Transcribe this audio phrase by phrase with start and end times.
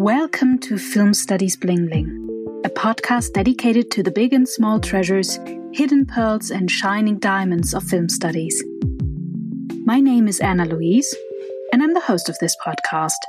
[0.00, 5.38] Welcome to Film Studies Bling Bling, a podcast dedicated to the big and small treasures,
[5.74, 8.64] hidden pearls, and shining diamonds of film studies.
[9.84, 11.14] My name is Anna Louise,
[11.70, 13.20] and I'm the host of this podcast.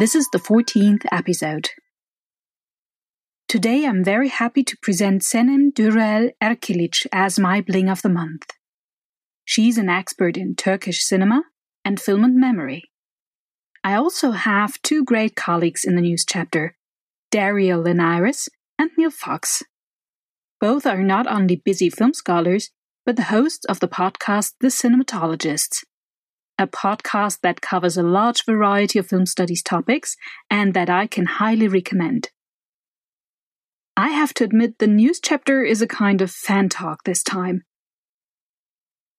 [0.00, 1.68] This is the 14th episode.
[3.46, 8.50] Today I'm very happy to present Senem Duruel Erkilic as my bling of the month.
[9.44, 11.44] She's an expert in Turkish cinema
[11.84, 12.90] and film and memory.
[13.88, 16.76] I also have two great colleagues in the news chapter,
[17.30, 19.62] Dario Llinares and Neil Fox.
[20.60, 22.68] Both are not only busy film scholars,
[23.06, 25.86] but the hosts of the podcast The Cinematologists,
[26.58, 30.18] a podcast that covers a large variety of film studies topics
[30.50, 32.28] and that I can highly recommend.
[33.96, 37.62] I have to admit the news chapter is a kind of fan talk this time.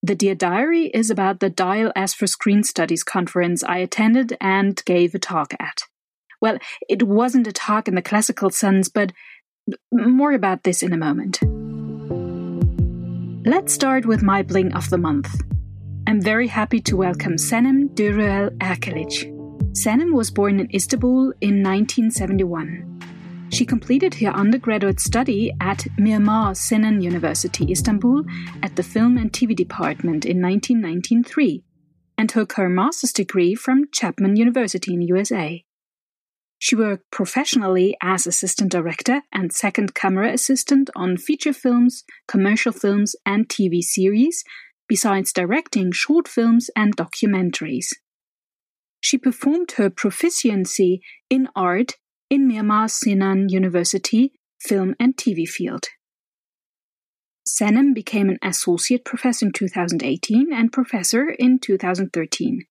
[0.01, 4.81] The Dear Diary is about the Dial S for Screen Studies conference I attended and
[4.85, 5.81] gave a talk at.
[6.39, 9.11] Well, it wasn't a talk in the classical sense, but
[9.91, 11.39] more about this in a moment.
[13.45, 15.41] Let's start with my bling of the month.
[16.07, 19.29] I'm very happy to welcome Senem Duruel Erkilic.
[19.73, 23.01] Senem was born in Istanbul in 1971.
[23.51, 28.23] She completed her undergraduate study at Mimar Sinan University, Istanbul,
[28.61, 31.63] at the Film and TV department in 1993,
[32.17, 35.65] and took her master's degree from Chapman University in USA.
[36.59, 43.15] She worked professionally as assistant director and second camera assistant on feature films, commercial films,
[43.25, 44.43] and TV series,
[44.87, 47.87] besides directing short films and documentaries.
[48.99, 51.95] She performed her proficiency in art
[52.29, 55.87] in Mimar Sinan University film and TV field.
[57.47, 62.65] Senem became an associate professor in 2018 and professor in 2013.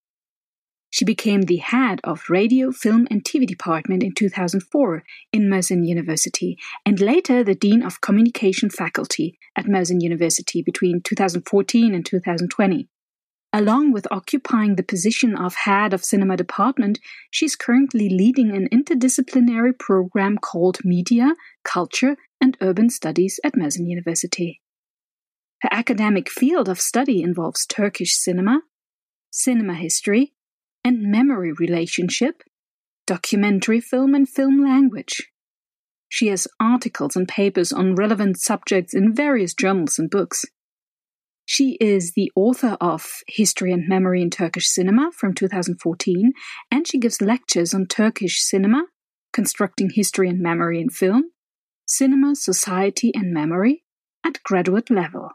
[0.91, 6.57] She became the head of radio, film, and TV department in 2004 in Mersin University,
[6.87, 12.89] and later the dean of communication faculty at Mersin University between 2014 and 2020.
[13.53, 16.99] Along with occupying the position of head of cinema department,
[17.31, 24.61] she's currently leading an interdisciplinary program called Media, Culture, and Urban Studies at Mersin University.
[25.63, 28.61] Her academic field of study involves Turkish cinema,
[29.31, 30.35] cinema history,
[30.85, 32.43] and memory relationship,
[33.07, 35.31] documentary film, and film language.
[36.09, 40.45] She has articles and papers on relevant subjects in various journals and books.
[41.51, 46.35] She is the author of History and Memory in Turkish Cinema from 2014,
[46.71, 48.85] and she gives lectures on Turkish cinema,
[49.33, 51.31] constructing history and memory in film,
[51.87, 53.83] cinema, society, and memory
[54.23, 55.31] at graduate level.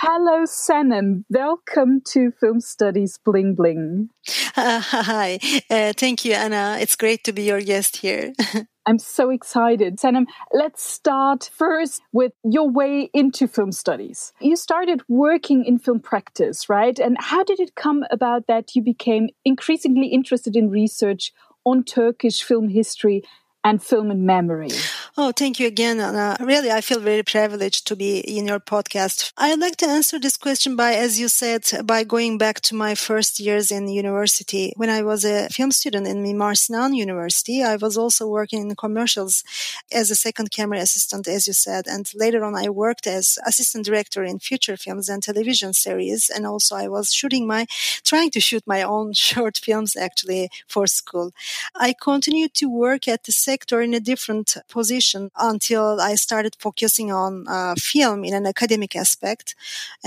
[0.00, 1.24] Hello, Senem.
[1.28, 4.08] Welcome to Film Studies Bling Bling.
[4.56, 5.38] Uh, hi.
[5.68, 6.78] Uh, thank you, Anna.
[6.80, 8.32] It's great to be your guest here.
[8.86, 9.98] I'm so excited.
[9.98, 14.32] Senem, let's start first with your way into film studies.
[14.40, 16.96] You started working in film practice, right?
[16.96, 21.32] And how did it come about that you became increasingly interested in research
[21.64, 23.24] on Turkish film history
[23.66, 24.70] and film and memory.
[25.18, 26.36] Oh, thank you again, Anna.
[26.38, 29.32] Really, I feel very privileged to be in your podcast.
[29.36, 32.94] I'd like to answer this question by, as you said, by going back to my
[32.94, 34.72] first years in university.
[34.76, 36.54] When I was a film student in Mimar
[36.94, 39.42] University, I was also working in commercials
[39.90, 41.86] as a second camera assistant, as you said.
[41.88, 46.30] And later on, I worked as assistant director in feature films and television series.
[46.32, 47.66] And also I was shooting my,
[48.04, 51.32] trying to shoot my own short films actually for school.
[51.74, 55.22] I continued to work at the sector in a different position
[55.52, 59.46] until I started focusing on uh, film in an academic aspect.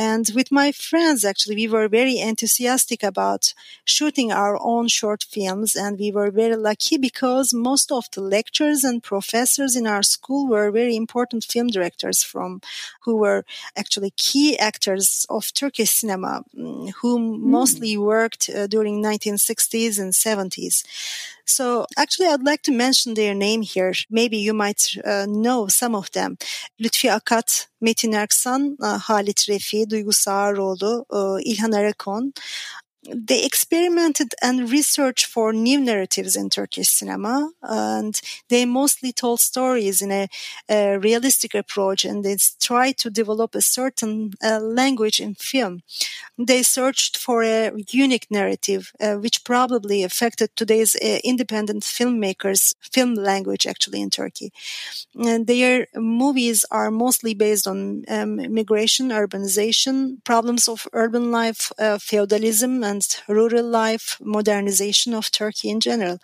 [0.10, 3.44] And with my friends, actually, we were very enthusiastic about
[3.96, 5.70] shooting our own short films.
[5.84, 10.42] And we were very lucky because most of the lecturers and professors in our school
[10.54, 12.50] were very important film directors from
[13.04, 13.42] who were
[13.82, 16.34] actually key actors of Turkish cinema,
[17.00, 17.40] who mm.
[17.58, 20.76] mostly worked uh, during 1960s and 70s.
[21.50, 23.94] So actually, I'd like to mention their name here.
[24.10, 26.38] Maybe you might uh, know some of them.
[26.80, 32.34] Lütfi Akat, Metin Erksan, uh, Halit Refi, Duygu Sağaroğlu, uh, İlhan Erekon
[33.14, 38.20] they experimented and researched for new narratives in Turkish cinema, and
[38.50, 40.28] they mostly told stories in a,
[40.70, 45.82] a realistic approach, and they tried to develop a certain uh, language in film.
[46.38, 53.16] They searched for a unique narrative, uh, which probably affected today's uh, independent filmmakers' film
[53.16, 54.52] language, actually in Turkey.
[55.16, 61.98] And their movies are mostly based on um, migration, urbanization, problems of urban life, uh,
[61.98, 66.20] feudalism, and rural life, modernization of Turkey in general.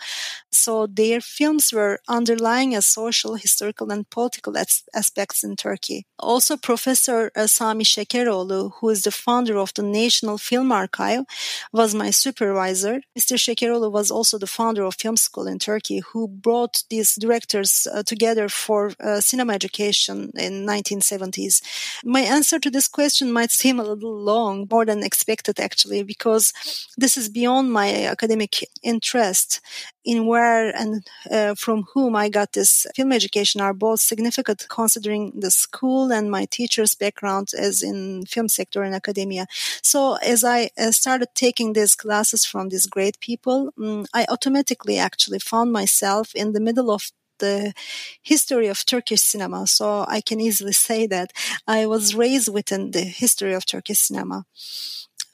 [0.51, 6.05] So their films were underlying a social, historical, and political as- aspects in Turkey.
[6.17, 11.25] Also, Professor uh, Sami Şekeroğlu, who is the founder of the National Film Archive,
[11.73, 13.01] was my supervisor.
[13.17, 13.37] Mr.
[13.37, 18.03] Şekeroğlu was also the founder of Film School in Turkey, who brought these directors uh,
[18.03, 21.61] together for uh, cinema education in 1970s.
[22.03, 26.53] My answer to this question might seem a little long, more than expected actually, because
[26.97, 29.61] this is beyond my academic interest
[30.03, 35.31] in where and uh, from whom I got this film education are both significant considering
[35.35, 39.47] the school and my teacher's background as in film sector and academia.
[39.81, 44.97] So as I uh, started taking these classes from these great people, um, I automatically
[44.97, 47.73] actually found myself in the middle of the
[48.21, 49.67] history of Turkish cinema.
[49.67, 51.31] So I can easily say that
[51.67, 54.45] I was raised within the history of Turkish cinema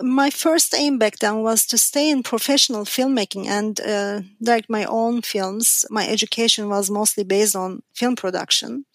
[0.01, 4.85] my first aim back then was to stay in professional filmmaking and uh, direct my
[4.85, 5.85] own films.
[5.89, 8.85] My education was mostly based on film production.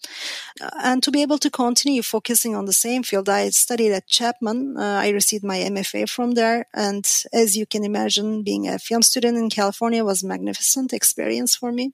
[0.61, 4.07] Uh, and to be able to continue focusing on the same field, I studied at
[4.07, 4.77] Chapman.
[4.77, 6.65] Uh, I received my MFA from there.
[6.73, 11.55] And as you can imagine, being a film student in California was a magnificent experience
[11.55, 11.93] for me.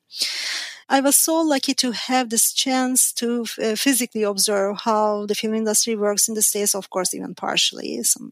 [0.94, 5.56] I was so lucky to have this chance to uh, physically observe how the film
[5.56, 8.04] industry works in the States, of course, even partially.
[8.04, 8.32] Some,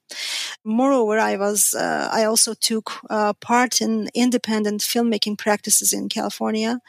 [0.64, 6.82] moreover, I was, uh, I also took uh, part in independent filmmaking practices in California.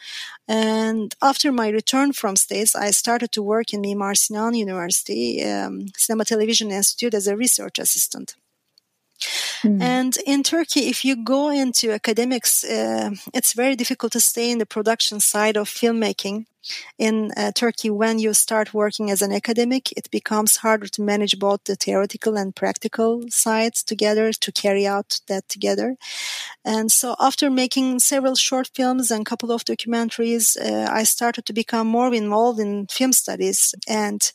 [0.46, 5.86] And after my return from States, I started to work in Mimar Sinan University, um,
[5.96, 8.36] Cinema Television Institute as a research assistant.
[9.62, 9.80] Mm.
[9.80, 14.58] And in Turkey, if you go into academics, uh, it's very difficult to stay in
[14.58, 16.46] the production side of filmmaking
[16.98, 21.38] in uh, Turkey, when you start working as an academic, it becomes harder to manage
[21.38, 25.96] both the theoretical and practical sides together to carry out that together.
[26.64, 31.46] And so, after making several short films and a couple of documentaries, uh, I started
[31.46, 33.74] to become more involved in film studies.
[33.88, 34.32] And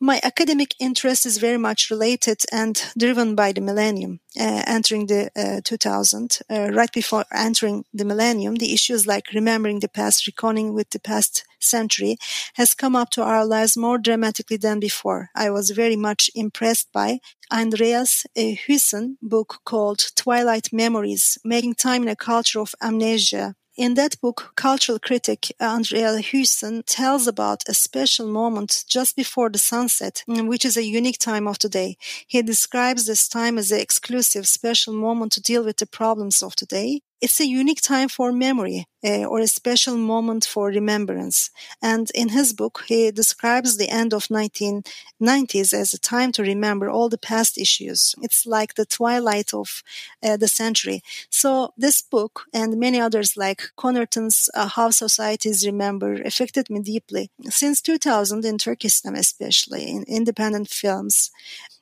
[0.00, 4.20] my academic interest is very much related and driven by the millennium.
[4.38, 9.80] Uh, entering the uh, 2000, uh, right before entering the millennium, the issues like remembering
[9.80, 12.16] the past, reckoning with the past century
[12.54, 15.30] has come up to our lives more dramatically than before.
[15.34, 17.20] I was very much impressed by
[17.52, 23.54] Andreas Huyssen book called Twilight Memories, Making Time in a Culture of Amnesia.
[23.76, 29.58] In that book, cultural critic Andrea Huyssen tells about a special moment just before the
[29.58, 31.96] sunset, which is a unique time of the day.
[32.26, 36.56] He describes this time as an exclusive, special moment to deal with the problems of
[36.56, 41.50] the day it's a unique time for memory uh, or a special moment for remembrance.
[41.82, 46.88] And in his book, he describes the end of 1990s as a time to remember
[46.88, 48.14] all the past issues.
[48.22, 49.82] It's like the twilight of
[50.22, 51.02] uh, the century.
[51.30, 57.30] So this book and many others like Connerton's uh, How Societies Remember affected me deeply.
[57.48, 61.30] Since 2000 in cinema, especially in independent films,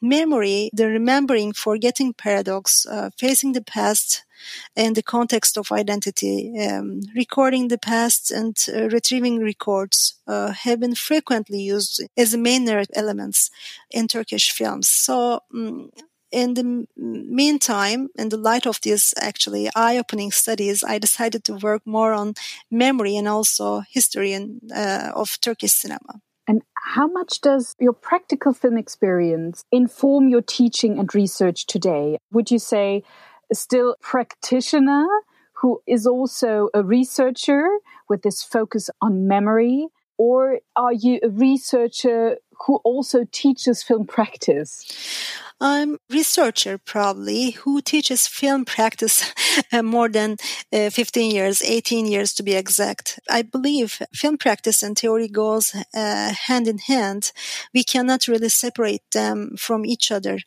[0.01, 4.25] memory, the remembering, forgetting paradox, uh, facing the past,
[4.77, 6.55] in the context of identity.
[6.61, 12.65] Um, recording the past and uh, retrieving records uh, have been frequently used as main
[12.65, 13.51] narrative elements
[13.91, 14.89] in Turkish films.
[14.89, 15.91] So, um,
[16.31, 21.83] in the meantime, in the light of these actually eye-opening studies, I decided to work
[21.87, 22.35] more on
[22.71, 26.21] memory and also history in, uh, of Turkish cinema.
[26.47, 32.19] And how much does your practical film experience inform your teaching and research today?
[32.33, 33.05] Would you say
[33.53, 35.07] still practitioner
[35.55, 37.67] who is also a researcher
[38.09, 39.89] with this focus on memory?
[40.17, 42.37] Or are you a researcher
[42.67, 44.85] who also teaches film practice?
[45.61, 49.33] I'm researcher probably who teaches film practice
[49.83, 50.37] more than
[50.73, 53.19] uh, 15 years, 18 years to be exact.
[53.29, 57.33] I believe film practice and theory goes uh, hand in hand.
[57.75, 60.39] We cannot really separate them from each other.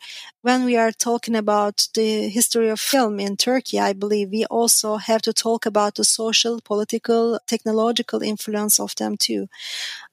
[0.44, 4.96] When we are talking about the history of film in Turkey, I believe we also
[4.96, 9.50] have to talk about the social, political, technological influence of them too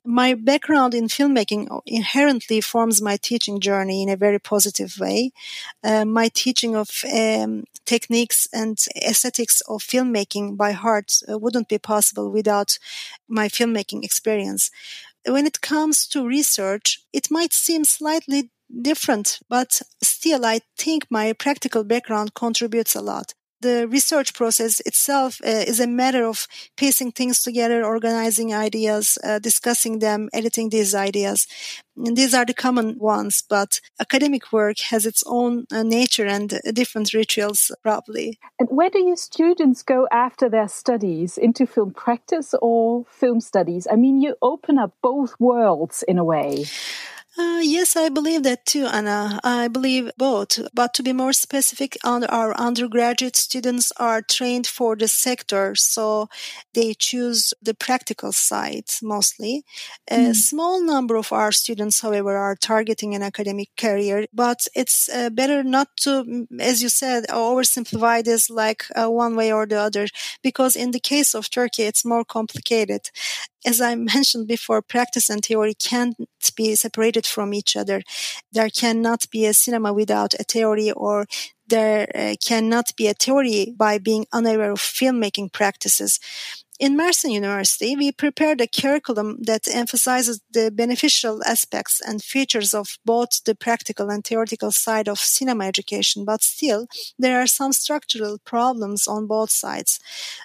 [0.09, 5.33] my background in filmmaking inherently forms my teaching journey in a very positive way.
[5.85, 11.77] Uh, my teaching of um, techniques and aesthetics of filmmaking by heart uh, wouldn't be
[11.77, 12.79] possible without
[13.29, 14.71] my filmmaking experience.
[15.27, 18.51] When it comes to research, it might seem slightly
[18.81, 23.35] different, but still, I think my practical background contributes a lot.
[23.61, 26.47] The research process itself uh, is a matter of
[26.77, 31.47] piecing things together, organizing ideas, uh, discussing them, editing these ideas.
[31.97, 36.61] And these are the common ones, but academic work has its own uh, nature and
[36.73, 38.39] different rituals, probably.
[38.61, 41.37] And where do your students go after their studies?
[41.37, 43.89] Into film practice or film studies?
[43.91, 46.67] I mean, you open up both worlds in a way.
[47.39, 49.39] Uh, yes, I believe that too, Anna.
[49.45, 50.59] I believe both.
[50.75, 56.29] But to be more specific, our undergraduate students are trained for the sector, so
[56.75, 59.65] they choose the practical side mostly.
[60.11, 60.19] Mm.
[60.19, 60.33] A hmm.
[60.33, 65.63] small number of our students, however, are targeting an academic career, but it's uh, better
[65.63, 70.09] not to, as you said, oversimplify this like uh, one way or the other,
[70.43, 73.11] because in the case of Turkey, it's more complicated
[73.69, 76.17] as I mentioned before, practice and theory can't
[76.57, 78.03] be separated from each other.
[78.51, 81.27] There cannot be a cinema without a theory or
[81.69, 86.19] there uh, cannot be a theory by being unaware of filmmaking practices
[86.79, 92.99] in Mersin University, we prepared a curriculum that emphasizes the beneficial aspects and features of
[93.05, 96.87] both the practical and theoretical side of cinema education, but still,
[97.19, 99.99] there are some structural problems on both sides.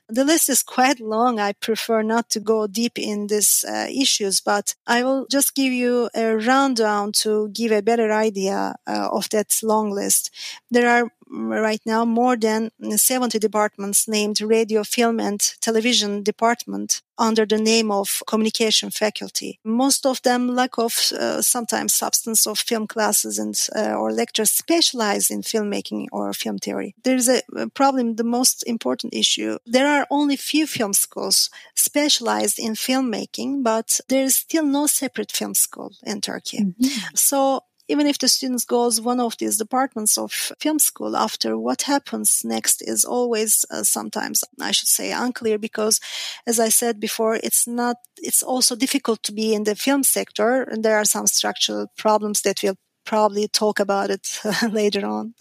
[0.10, 1.40] The list is quite long.
[1.40, 5.72] I prefer not to go deep in these uh, issues, but I will just give
[5.72, 10.32] you a rundown to give a better idea uh, of that long list.
[10.72, 17.46] There are right now more than 70 departments named radio, film, and television department under
[17.46, 19.60] the name of communication faculty.
[19.63, 24.52] Most of them lack of uh, sometimes substance of film classes and uh, or lectures
[24.52, 26.96] specialized in filmmaking or film theory.
[27.04, 27.42] There is a,
[27.74, 28.16] problem.
[28.16, 34.24] The most important issue: there are only few film schools specialized in filmmaking, but there
[34.24, 36.60] is still no separate film school in Turkey.
[36.60, 37.16] Mm-hmm.
[37.16, 40.31] So even if the students goes one of these departments of
[40.63, 46.00] film school after what happens next is always uh, sometimes i should say unclear because
[46.47, 50.63] as i said before it's not it's also difficult to be in the film sector
[50.63, 54.25] and there are some structural problems that we'll probably talk about it
[54.71, 55.35] later on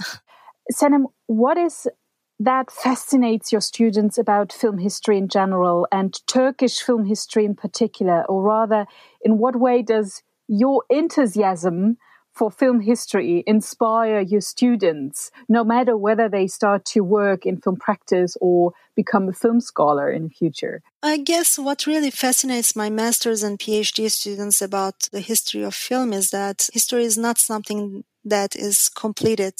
[0.70, 1.88] Senem, what is
[2.38, 8.24] that fascinates your students about film history in general and Turkish film history in particular?
[8.28, 8.86] Or rather,
[9.22, 11.98] in what way does your enthusiasm
[12.32, 17.76] for film history inspire your students, no matter whether they start to work in film
[17.76, 20.82] practice or become a film scholar in the future?
[21.02, 26.12] I guess what really fascinates my master's and PhD students about the history of film
[26.12, 29.54] is that history is not something that is completed.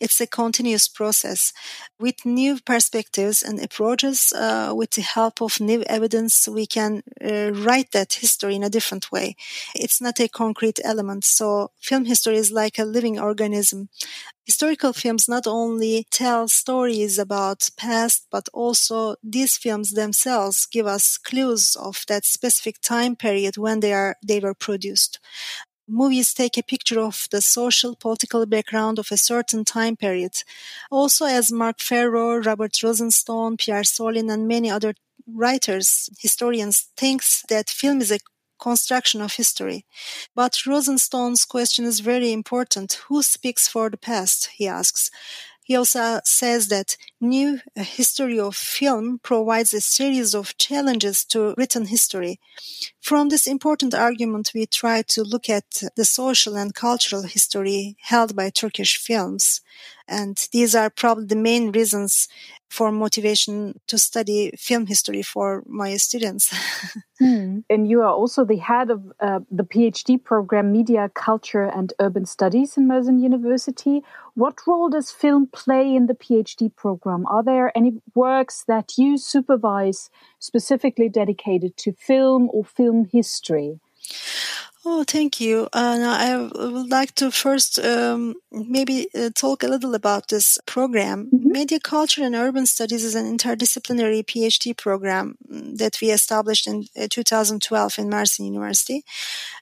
[0.00, 1.52] It's a continuous process
[1.98, 4.32] with new perspectives and approaches.
[4.32, 8.70] Uh, with the help of new evidence, we can uh, write that history in a
[8.70, 9.36] different way.
[9.74, 11.24] It's not a concrete element.
[11.24, 13.88] So film history is like a living organism.
[14.44, 21.18] Historical films not only tell stories about past, but also these films themselves give us
[21.18, 25.20] clues of that specific time period when they are, they were produced
[25.90, 30.42] movies take a picture of the social political background of a certain time period.
[30.90, 34.94] Also, as Marc Ferro, Robert Rosenstone, Pierre Sorlin, and many other
[35.26, 38.18] writers, historians thinks that film is a
[38.60, 39.84] construction of history.
[40.34, 43.00] But Rosenstone's question is very important.
[43.08, 44.50] Who speaks for the past?
[44.54, 45.10] He asks.
[45.70, 51.54] He also says that new uh, history of film provides a series of challenges to
[51.56, 52.40] written history.
[53.00, 58.34] From this important argument, we try to look at the social and cultural history held
[58.34, 59.60] by Turkish films.
[60.08, 62.26] And these are probably the main reasons
[62.70, 66.54] for motivation to study film history for my students.
[67.20, 67.64] mm.
[67.68, 72.26] And you are also the head of uh, the PhD program Media, Culture and Urban
[72.26, 74.02] Studies in Mersin University.
[74.34, 77.26] What role does film play in the PhD program?
[77.26, 80.08] Are there any works that you supervise
[80.38, 83.80] specifically dedicated to film or film history?
[84.82, 85.68] Oh, thank you.
[85.74, 90.58] Uh, now I would like to first um, maybe uh, talk a little about this
[90.64, 91.26] program.
[91.26, 91.52] Mm-hmm.
[91.52, 96.86] Media Culture and Urban Studies is an interdisciplinary PhD program mm, that we established in
[96.98, 99.04] uh, 2012 in Mersin University.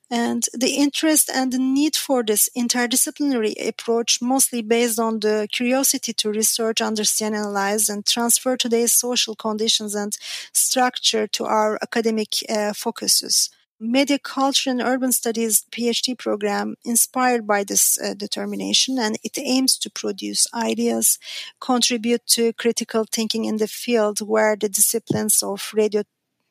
[0.09, 6.13] And the interest and the need for this interdisciplinary approach mostly based on the curiosity
[6.13, 10.17] to research, understand, analyze, and transfer today's social conditions and
[10.53, 13.51] structure to our academic uh, focuses.
[13.81, 19.79] Media Culture and Urban Studies PhD program inspired by this uh, determination and it aims
[19.79, 21.19] to produce ideas,
[21.61, 26.03] contribute to critical thinking in the field where the disciplines of radio,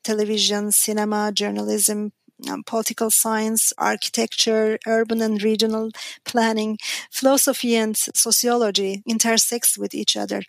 [0.05, 2.13] television, cinema, journalism,
[2.49, 5.89] um, political science, architecture, urban and regional
[6.23, 6.77] planning,
[7.11, 10.43] philosophy and sociology intersects with each other.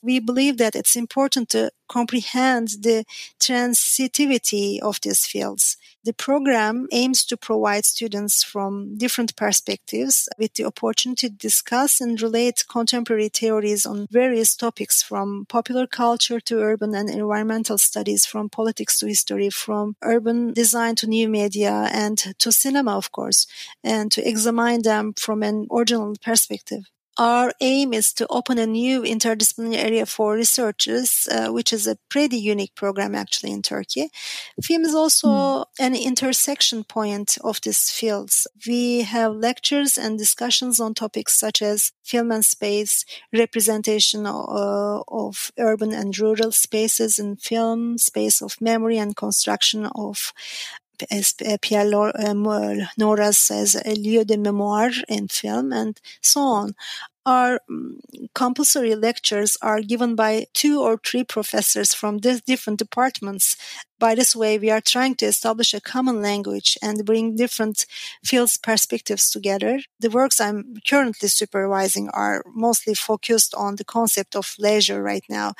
[0.00, 3.04] We believe that it's important to comprehend the
[3.40, 5.76] transitivity of these fields.
[6.04, 12.20] The program aims to provide students from different perspectives with the opportunity to discuss and
[12.20, 18.50] relate contemporary theories on various topics from popular culture to urban and environmental studies, from
[18.50, 23.46] politics to history, from urban design to new media and to cinema, of course,
[23.84, 26.82] and to examine them from an original perspective
[27.18, 31.98] our aim is to open a new interdisciplinary area for researchers, uh, which is a
[32.08, 34.08] pretty unique program actually in Turkey.
[34.62, 35.64] Film is also mm.
[35.78, 38.46] an intersection point of these fields.
[38.66, 45.52] We have lectures and discussions on topics such as film and space, representation uh, of
[45.58, 50.32] urban and rural spaces in film, space of memory and construction of
[51.10, 56.74] Eh, Pierre eh, eh, Nora says, a lieu de mémoire in film, and so on.
[57.24, 58.00] Our mm,
[58.34, 63.56] compulsory lectures are given by two or three professors from different departments.
[64.00, 67.86] By this way, we are trying to establish a common language and bring different
[68.24, 69.80] fields perspectives together.
[70.00, 75.54] The works I'm currently supervising are mostly focused on the concept of leisure right now.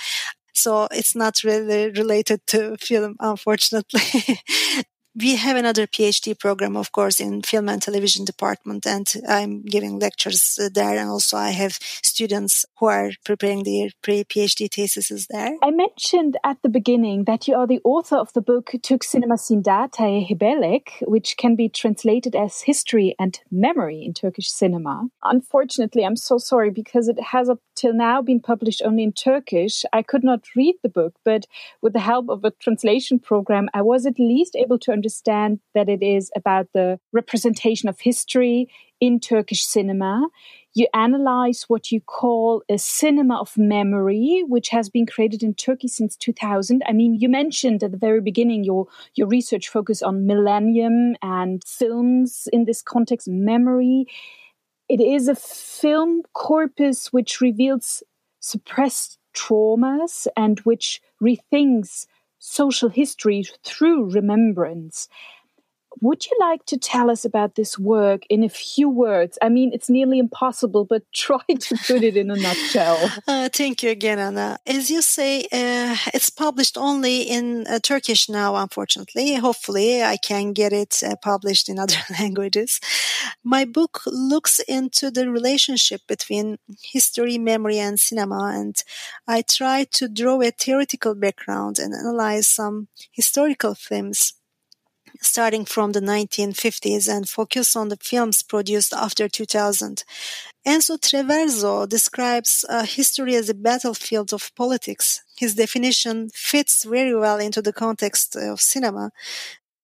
[0.55, 4.41] So it's not really related to film, unfortunately.
[5.15, 9.99] we have another PhD program, of course, in film and television department, and I'm giving
[9.99, 10.97] lectures uh, there.
[10.99, 15.57] And also, I have students who are preparing their pre-PhD theses there.
[15.63, 19.39] I mentioned at the beginning that you are the author of the book Türk Sinema
[19.39, 25.09] Sindate Hebelek, which can be translated as History and Memory in Turkish Cinema.
[25.23, 29.85] Unfortunately, I'm so sorry because it has up till now been published only in Turkish.
[29.93, 31.47] I could not read the book, but
[31.83, 35.89] with the help of a translation program, I was at least able to understand that
[35.89, 38.69] it is about the representation of history
[39.01, 40.29] in Turkish cinema.
[40.75, 45.89] You analyze what you call a cinema of memory, which has been created in Turkey
[45.89, 46.83] since 2000.
[46.87, 51.63] I mean, you mentioned at the very beginning your, your research focus on millennium and
[51.67, 54.07] films in this context, memory.
[54.89, 58.05] It is a film corpus which reveals
[58.39, 62.07] suppressed traumas and which rethinks
[62.43, 65.09] social history through remembrance.
[66.01, 69.39] Would you like to tell us about this work in a few words?
[69.43, 73.11] I mean, it's nearly impossible, but try to put it in a nutshell.
[73.29, 74.59] Uh, thank you again, Anna.
[74.67, 79.35] As you say, uh, it's published only in uh, Turkish now, unfortunately.
[79.35, 82.81] Hopefully, I can get it uh, published in other languages.
[83.45, 88.77] My book looks into the relationship between history, memory, and cinema, and
[89.27, 94.35] I try to draw a theoretical background and analyze some historical themes
[95.23, 100.05] starting from the 1950s and focus on the films produced after 2000.
[100.67, 105.23] Enzo Traverso describes uh, history as a battlefield of politics.
[105.37, 109.11] His definition fits very well into the context of cinema.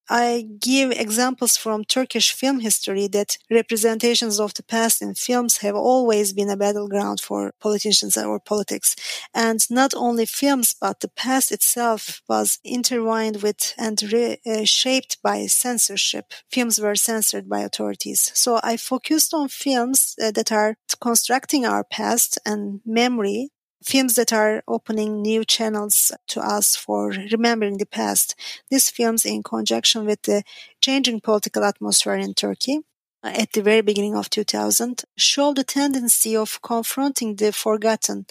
[0.08, 5.74] I give examples from Turkish film history that representations of the past in films have
[5.74, 8.96] always been a battleground for politicians or politics.
[9.34, 15.18] And not only films, but the past itself was intertwined with and re- uh, shaped
[15.22, 16.32] by censorship.
[16.50, 18.30] Films were censored by authorities.
[18.34, 23.50] So I focused on films uh, that are constructing our past and memory
[23.84, 28.34] films that are opening new channels to us for remembering the past.
[28.70, 30.42] These films, in conjunction with the
[30.80, 32.80] changing political atmosphere in Turkey,
[33.24, 38.26] uh, at the very beginning of 2000 show the tendency of confronting the forgotten,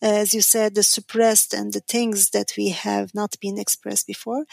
[0.00, 4.44] as you said, the suppressed and the things that we have not been expressed before.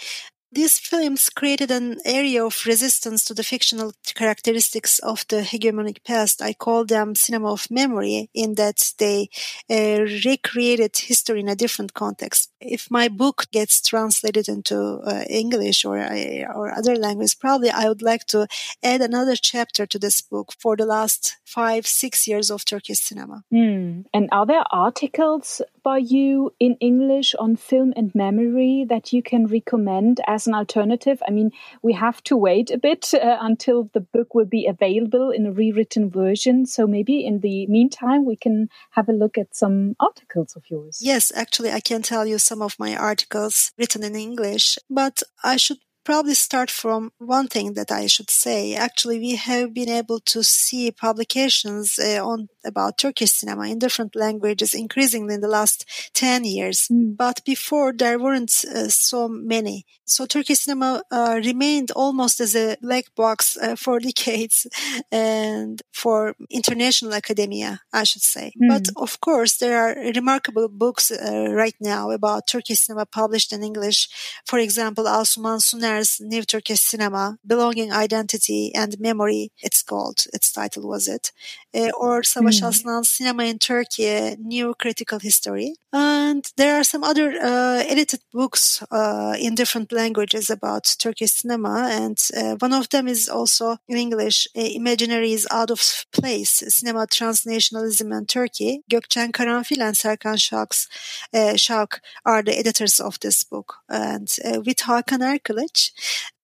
[0.51, 6.41] These films created an area of resistance to the fictional characteristics of the hegemonic past.
[6.41, 9.29] I call them cinema of memory in that they
[9.69, 12.51] uh, recreated history in a different context.
[12.61, 17.89] If my book gets translated into uh, English or, uh, or other language, probably I
[17.89, 18.47] would like to
[18.81, 23.43] add another chapter to this book for the last five, six years of Turkish cinema.
[23.53, 24.05] Mm.
[24.13, 29.47] And are there articles by you in English on film and memory that you can
[29.47, 31.23] recommend as an alternative?
[31.25, 35.31] I mean, we have to wait a bit uh, until the book will be available
[35.31, 36.65] in a rewritten version.
[36.65, 40.99] So maybe in the meantime, we can have a look at some articles of yours.
[41.01, 45.55] Yes, actually, I can tell you some of my articles written in English, but I
[45.55, 48.75] should probably start from one thing that I should say.
[48.75, 54.15] Actually, we have been able to see publications uh, on about Turkish cinema in different
[54.15, 56.87] languages increasingly in the last 10 years.
[56.87, 57.17] Mm.
[57.17, 59.85] But before there weren't uh, so many.
[60.05, 64.65] So Turkish cinema uh, remained almost as a black box uh, for decades
[65.11, 68.53] and for international academia, I should say.
[68.61, 68.67] Mm.
[68.69, 73.61] But of course, there are remarkable books uh, right now about Turkish cinema published in
[73.63, 74.07] English.
[74.45, 75.59] For example, Asuman
[76.03, 80.25] Suner's New Turkish Cinema, Belonging, Identity and Memory, it's called.
[80.33, 81.31] Its title was it.
[81.73, 82.67] Uh, or Savaş mm.
[82.67, 85.75] Aslan's Cinema in Turkey, New Critical History.
[85.99, 91.87] And there are some other uh, edited books uh, in different languages about Turkish cinema.
[91.89, 98.15] And uh, one of them is also in English, Imaginaries Out of Place, Cinema Transnationalism
[98.15, 98.83] in Turkey.
[98.91, 103.77] Gökçen Karanfil and Serkan Şavk, uh, are the editors of this book.
[103.89, 105.91] And uh, with Hakan Erkılıç,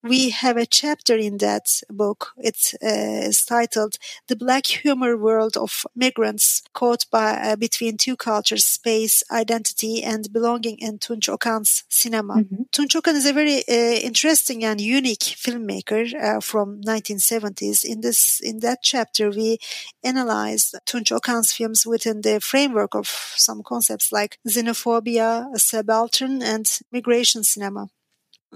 [0.03, 2.33] we have a chapter in that book.
[2.37, 8.65] It's uh, titled "The Black Humor World of Migrants Caught by uh, Between Two Cultures:
[8.65, 12.35] Space, Identity, and Belonging" in Tunç Okan's cinema.
[12.35, 12.63] Mm-hmm.
[12.71, 17.85] Tunç Okan is a very uh, interesting and unique filmmaker uh, from 1970s.
[17.85, 19.57] In this, in that chapter, we
[20.03, 27.43] analyzed Tunç Okan's films within the framework of some concepts like xenophobia, subaltern, and migration
[27.43, 27.87] cinema.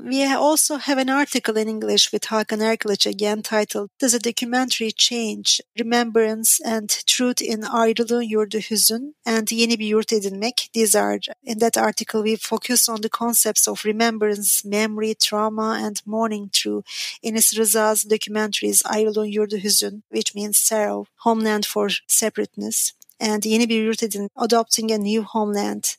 [0.03, 4.91] We also have an article in English with Hakan Erkılıç again titled Does a Documentary
[4.91, 10.69] Change Remembrance and Truth in Ayrılığın Yurdu Hüzün and Yeni Bir Yurt Edinmek?
[10.73, 16.01] These are, in that article, we focus on the concepts of remembrance, memory, trauma, and
[16.05, 16.83] mourning through
[17.23, 23.83] Enis Rıza's documentaries Ayrılığın Yurdu Hüzün, which means sorrow, homeland for separateness, and Yeni Bir
[23.83, 25.95] Yurt Edin, Adopting a New Homeland.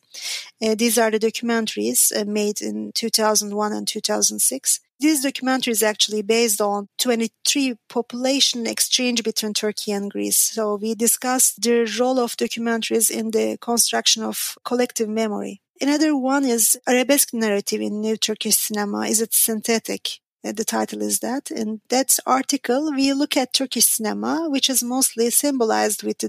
[0.63, 4.81] Uh, these are the documentaries uh, made in 2001 and 2006.
[5.01, 10.37] These documentaries actually based on 23 population exchange between Turkey and Greece.
[10.37, 15.61] So we discussed the role of documentaries in the construction of collective memory.
[15.81, 19.07] Another one is arabesque narrative in New Turkish cinema.
[19.07, 20.19] Is it synthetic?
[20.45, 21.51] Uh, the title is that.
[21.51, 26.25] In that article, we look at Turkish cinema, which is mostly symbolized with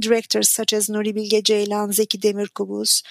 [0.00, 3.02] directors such as Nuri Bilge Ceylan, Zeki Demirkubuz.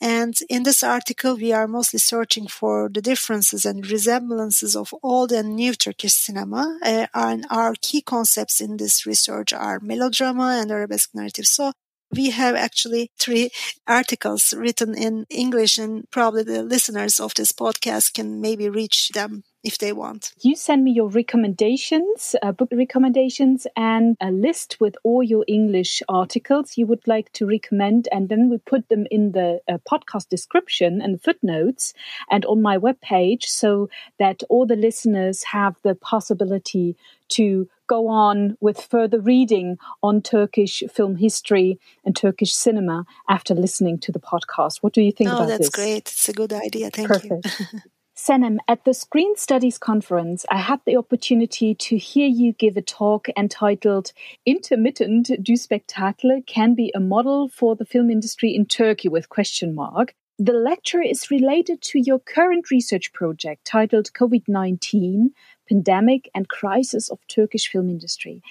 [0.00, 5.30] And in this article, we are mostly searching for the differences and resemblances of old
[5.32, 6.78] and new Turkish cinema.
[6.82, 11.46] Uh, and our key concepts in this research are melodrama and arabesque narrative.
[11.46, 11.72] So
[12.10, 13.50] we have actually three
[13.86, 19.44] articles written in English, and probably the listeners of this podcast can maybe reach them
[19.62, 20.32] if they want.
[20.40, 26.02] You send me your recommendations, uh, book recommendations, and a list with all your English
[26.08, 30.28] articles you would like to recommend, and then we put them in the uh, podcast
[30.28, 31.92] description and footnotes
[32.30, 36.96] and on my webpage so that all the listeners have the possibility
[37.28, 43.98] to go on with further reading on Turkish film history and Turkish cinema after listening
[43.98, 44.78] to the podcast.
[44.80, 45.58] What do you think oh, about this?
[45.58, 45.66] this?
[45.68, 46.08] that's great.
[46.08, 46.90] It's a good idea.
[46.90, 47.60] Thank Perfect.
[47.72, 47.80] you.
[48.20, 52.82] Senem, at the Screen Studies Conference, I had the opportunity to hear you give a
[52.82, 54.12] talk entitled
[54.44, 59.74] Intermittent du Spectacle Can Be a Model for the Film Industry in Turkey with question
[59.74, 60.14] mark.
[60.38, 65.30] The lecture is related to your current research project titled COVID-19,
[65.66, 68.42] Pandemic and Crisis of Turkish Film Industry.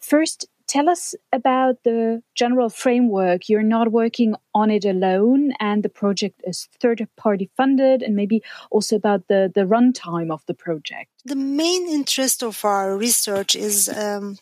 [0.00, 3.48] First, tell us about the general framework.
[3.48, 8.42] You're not working on it alone, and the project is third party funded, and maybe
[8.70, 11.10] also about the, the runtime of the project.
[11.24, 14.38] The main interest of our research is um,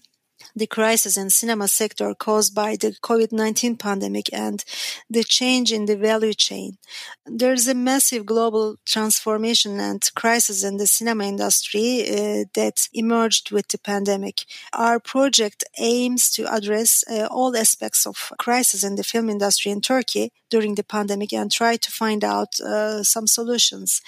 [0.54, 4.64] the crisis in cinema sector caused by the COVID-19 pandemic and
[5.08, 6.78] the change in the value chain.
[7.26, 13.68] There's a massive global transformation and crisis in the cinema industry uh, that emerged with
[13.68, 14.44] the pandemic.
[14.72, 19.80] Our project aims to address uh, all aspects of crisis in the film industry in
[19.80, 24.02] Turkey during the pandemic and try to find out uh, some solutions.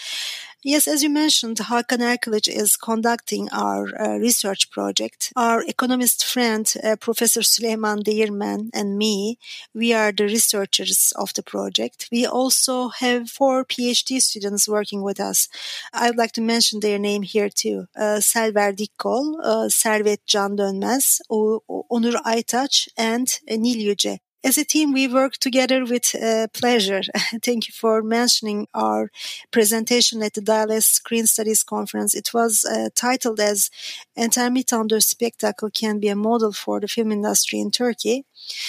[0.67, 5.31] Yes, as you mentioned, Hakan Erkılıç is conducting our uh, research project.
[5.37, 9.37] Our economist friend, uh, Professor Süleyman Değirmen, and me,
[9.75, 12.09] we are the researchers of the project.
[12.11, 15.51] We also have four PhD students working with us.
[15.93, 17.87] I'd like to mention their name here too.
[17.95, 24.93] Uh, Selver Dikkol, uh, Servet Can Dönmez, Onur Aytaç, and Nil Yüce as a team,
[24.93, 27.01] we work together with uh, pleasure.
[27.43, 29.11] Thank you for mentioning our
[29.51, 32.15] presentation at the Dial S Screen Studies Conference.
[32.15, 33.71] It was uh, titled as
[34.17, 38.27] Intermittent du Spectacle Can Be a Model for the Film Industry in Turkey.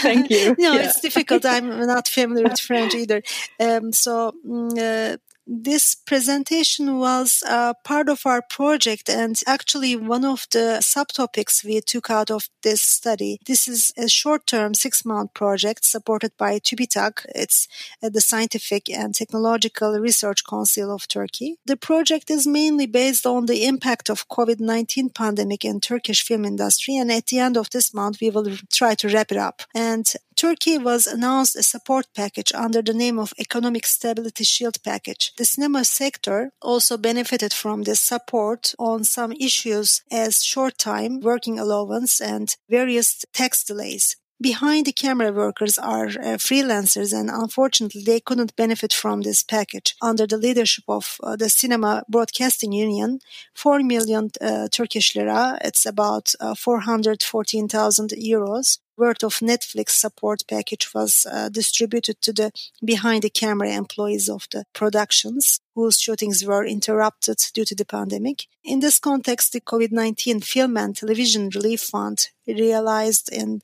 [0.00, 0.54] Thank you.
[0.58, 0.82] no, yeah.
[0.84, 1.44] it's difficult.
[1.44, 3.22] I'm not familiar with French either.
[3.58, 10.24] Um, so, mm, uh, this presentation was uh, part of our project and actually one
[10.24, 13.38] of the subtopics we took out of this study.
[13.46, 17.26] This is a short-term six-month project supported by TÜBİTAK.
[17.34, 17.68] It's
[18.02, 21.56] the Scientific and Technological Research Council of Turkey.
[21.64, 26.96] The project is mainly based on the impact of COVID-19 pandemic in Turkish film industry.
[26.96, 29.62] And at the end of this month, we will try to wrap it up.
[29.74, 35.32] And Turkey was announced a support package under the name of Economic Stability Shield Package.
[35.38, 41.58] The cinema sector also benefited from this support on some issues as short time working
[41.58, 48.20] allowance and various tax delays behind the camera workers are uh, freelancers and unfortunately they
[48.20, 53.18] couldn't benefit from this package under the leadership of uh, the cinema broadcasting union
[53.54, 60.94] 4 million uh, turkish lira it's about uh, 414000 euros worth of Netflix support package
[60.94, 62.50] was uh, distributed to the
[62.84, 68.46] behind the camera employees of the productions whose shootings were interrupted due to the pandemic.
[68.64, 73.60] In this context, the COVID-19 Film and Television Relief Fund realized in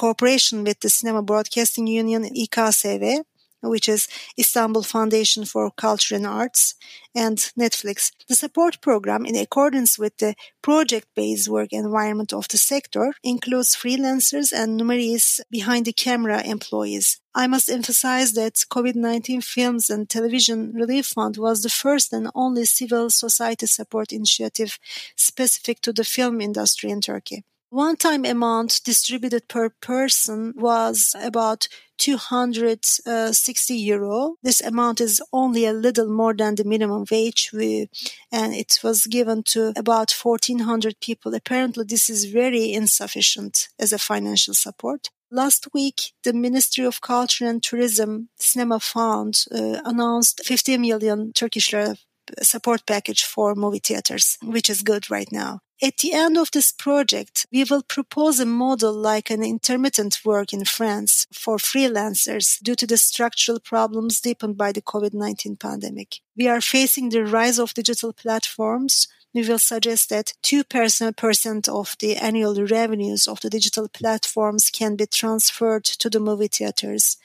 [0.00, 3.22] cooperation with the Cinema Broadcasting Union İKSV
[3.62, 4.08] which is
[4.38, 6.74] Istanbul Foundation for Culture and Arts,
[7.14, 8.10] and Netflix.
[8.28, 14.52] The support program, in accordance with the project-based work environment of the sector, includes freelancers
[14.52, 17.20] and numerous behind-the-camera employees.
[17.34, 22.64] I must emphasize that COVID-19 Films and Television Relief Fund was the first and only
[22.64, 24.78] civil society support initiative
[25.16, 27.44] specific to the film industry in Turkey.
[27.70, 34.34] One-time amount distributed per person was about 260 euro.
[34.42, 37.88] This amount is only a little more than the minimum wage, we,
[38.32, 41.32] and it was given to about 1400 people.
[41.32, 45.10] Apparently, this is very insufficient as a financial support.
[45.30, 51.72] Last week, the Ministry of Culture and Tourism Cinema Fund uh, announced 50 million Turkish
[51.72, 51.96] lira
[52.42, 55.60] support package for movie theaters, which is good right now.
[55.82, 60.52] At the end of this project, we will propose a model like an intermittent work
[60.52, 66.20] in France for freelancers due to the structural problems deepened by the COVID-19 pandemic.
[66.36, 72.16] We are facing the rise of digital platforms we will suggest that 2% of the
[72.16, 77.16] annual revenues of the digital platforms can be transferred to the movie theaters.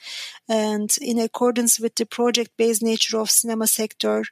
[0.48, 4.24] And in accordance with the project-based nature of cinema sector,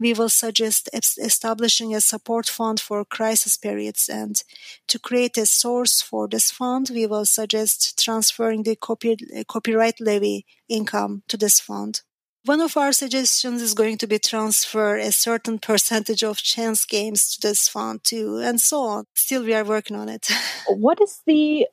[0.00, 4.08] we will suggest establishing a support fund for crisis periods.
[4.08, 4.42] And
[4.88, 9.16] to create a source for this fund we will suggest transferring the copy,
[9.48, 12.02] copyright levy income to this fund.
[12.44, 17.30] One of our suggestions is going to be transfer a certain percentage of chance games
[17.32, 19.04] to this fund too and so on.
[19.14, 20.28] Still we are working on it.
[20.68, 21.66] What is the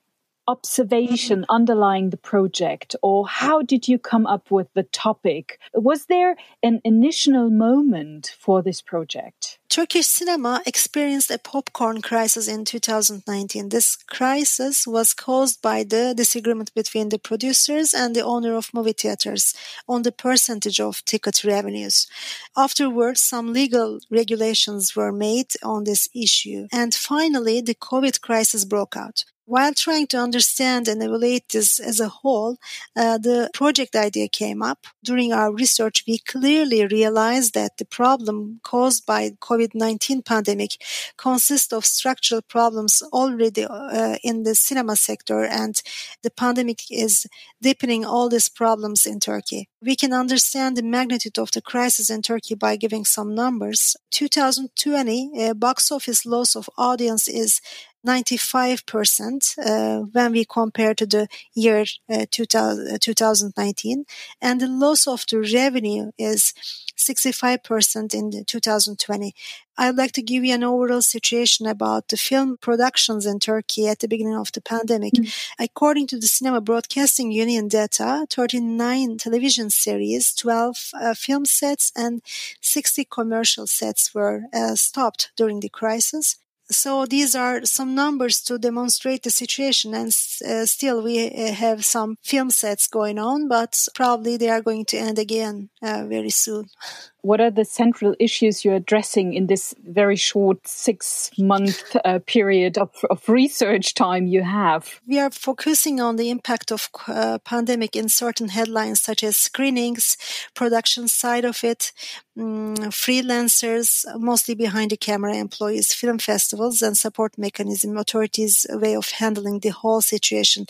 [0.48, 5.60] observation underlying the project, or how did you come up with the topic?
[5.74, 9.60] Was there an initial moment for this project?
[9.68, 13.70] Turkish cinema experienced a popcorn crisis in 2019.
[13.70, 18.94] This crisis was caused by the disagreement between the producers and the owner of movie
[18.94, 19.54] theaters
[19.88, 22.08] on the percentage of ticket revenues.
[22.56, 26.68] Afterwards, some legal regulations were made on this issue.
[26.72, 29.26] And finally, the COVID crisis broke out.
[29.48, 32.58] While trying to understand and evaluate this as a whole,
[32.96, 34.88] uh, the project idea came up.
[35.04, 40.72] During our research, we clearly realized that the problem caused by COVID-19 pandemic
[41.16, 45.80] consists of structural problems already uh, in the cinema sector, and
[46.24, 47.28] the pandemic is
[47.62, 49.70] deepening all these problems in Turkey.
[49.80, 53.96] We can understand the magnitude of the crisis in Turkey by giving some numbers.
[54.10, 57.62] 2020 uh, box office loss of audience is
[58.06, 64.06] 95% uh, when we compare to the year uh, 2000, 2019
[64.42, 66.54] and the loss of the revenue is
[66.98, 69.34] 65% in 2020.
[69.78, 74.00] I'd like to give you an overall situation about the film productions in Turkey at
[74.00, 75.14] the beginning of the pandemic.
[75.14, 75.64] Mm-hmm.
[75.64, 82.22] According to the Cinema Broadcasting Union data, 39 television series, 12 uh, film sets, and
[82.62, 86.38] 60 commercial sets were uh, stopped during the crisis
[86.70, 90.08] so these are some numbers to demonstrate the situation and
[90.48, 94.86] uh, still we uh, have some film sets going on but probably they are going
[94.86, 96.66] to end again uh, very soon
[97.26, 102.78] what are the central issues you're addressing in this very short six month uh, period
[102.78, 105.02] of, of, research time you have?
[105.08, 110.18] We are focusing on the impact of uh, pandemic in certain headlines such as screenings,
[110.54, 111.92] production side of it,
[112.38, 119.10] um, freelancers, mostly behind the camera employees, film festivals and support mechanism, authorities' way of
[119.10, 120.66] handling the whole situation.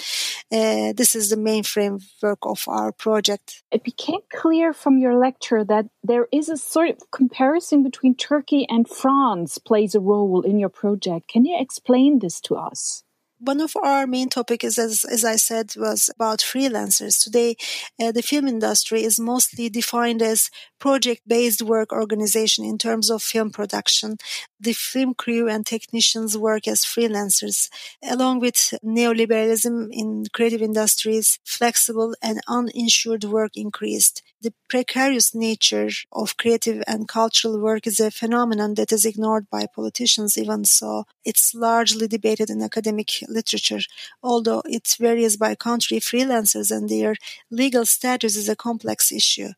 [0.51, 3.63] Uh, this is the main framework of our project.
[3.71, 8.15] It became clear from your lecture that there is is a sort of comparison between
[8.15, 11.27] Turkey and France plays a role in your project.
[11.27, 13.03] Can you explain this to us?
[13.39, 17.21] One of our main topics, as, as I said, was about freelancers.
[17.21, 17.57] Today,
[18.01, 23.49] uh, the film industry is mostly defined as project-based work organization in terms of film
[23.51, 24.17] production.
[24.59, 27.69] The film crew and technicians work as freelancers.
[28.01, 34.23] Along with neoliberalism in creative industries, flexible and uninsured work increased.
[34.45, 39.65] The precarious nature of creative and cultural work is a phenomenon that is ignored by
[39.65, 41.05] politicians even so.
[41.23, 43.79] It's largely debated in academic literature,
[44.21, 45.99] although it varies by country.
[45.99, 47.15] Freelancers and their
[47.49, 49.49] legal status is a complex issue.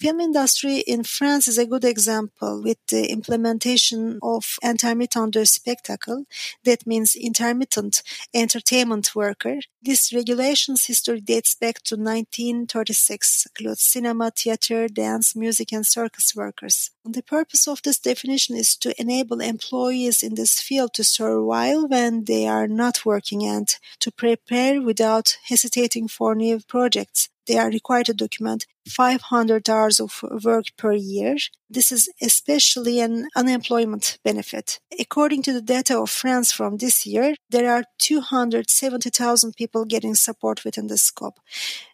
[0.00, 6.24] Film industry in France is a good example with the implementation of intermittent de spectacle.
[6.64, 9.58] That means intermittent entertainment worker.
[9.82, 16.90] This regulation's history dates back to 1936, includes cinema, theater, dance, music, and circus workers.
[17.04, 22.24] The purpose of this definition is to enable employees in this field to survive when
[22.24, 23.68] they are not working and
[24.00, 27.28] to prepare without hesitating for new projects.
[27.46, 31.36] They are required to document 500 hours of work per year.
[31.68, 34.78] This is especially an unemployment benefit.
[34.98, 40.64] According to the data of France from this year, there are 270,000 people getting support
[40.64, 41.40] within the scope.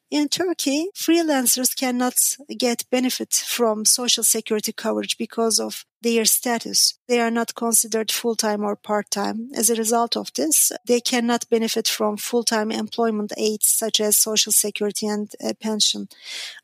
[0.08, 2.14] In Turkey, freelancers cannot
[2.56, 6.94] get benefit from social security coverage because of their status.
[7.08, 9.50] They are not considered full-time or part-time.
[9.52, 14.52] As a result of this, they cannot benefit from full-time employment aids such as social
[14.52, 16.08] security and uh, pension.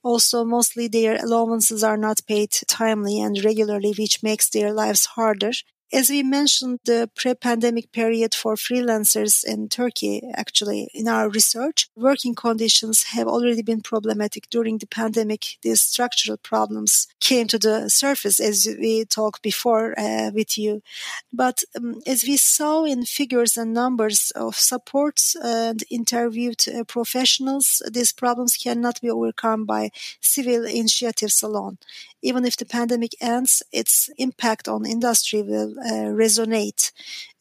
[0.05, 5.51] Also, mostly their allowances are not paid timely and regularly, which makes their lives harder.
[5.95, 12.35] As we mentioned, the pre-pandemic period for freelancers in Turkey, actually, in our research, working
[12.35, 15.59] conditions have already been problematic during the pandemic.
[15.61, 20.83] These structural problems came to the surface as we talked before uh, with you.
[21.31, 27.83] But um, as we saw in figures and numbers of supports and interviewed uh, professionals,
[27.91, 29.91] these problems cannot be overcome by
[30.23, 31.77] civil initiatives alone
[32.23, 36.93] even if the pandemic ends, its impact on industry will resonate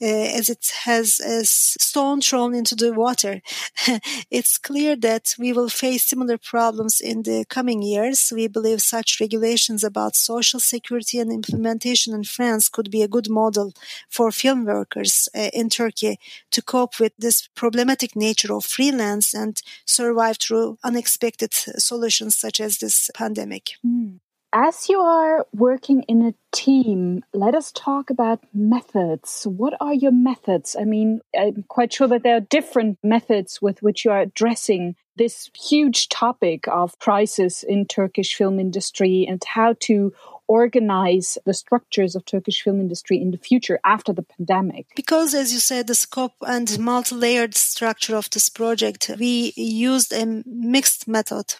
[0.02, 3.42] uh, as it has a stone thrown into the water.
[4.32, 8.32] it's clear that we will face similar problems in the coming years.
[8.36, 13.30] We believe such regulations about social security and implementation in France could be a good
[13.30, 13.74] model
[14.10, 16.20] for film workers uh, in Turkey
[16.52, 22.80] to cope with this problematic nature of freelance and survive through unexpected solutions such as
[22.80, 23.72] this pandemic.
[23.86, 24.20] Mm.
[24.54, 29.48] As you are working in a team, let us talk about methods.
[29.48, 30.76] What are your methods?
[30.78, 34.96] I mean, I'm quite sure that there are different methods with which you are addressing
[35.16, 40.14] this huge topic of crisis in Turkish film industry and how to
[40.50, 44.86] organize the structures of Turkish film industry in the future after the pandemic?
[44.98, 50.44] Because, as you said, the scope and multi-layered structure of this project, we used a
[50.46, 51.56] mixed method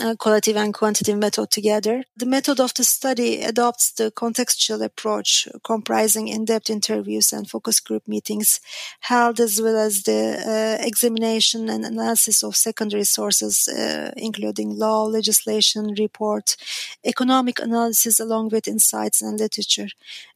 [0.00, 2.04] uh, qualitative and quantitative method together.
[2.16, 8.06] The method of the study adopts the contextual approach comprising in-depth interviews and focus group
[8.06, 8.60] meetings
[9.00, 15.04] held as well as the uh, examination and analysis of secondary sources, uh, including law,
[15.04, 16.56] legislation, report,
[17.04, 19.88] economic analysis along with insights and literature.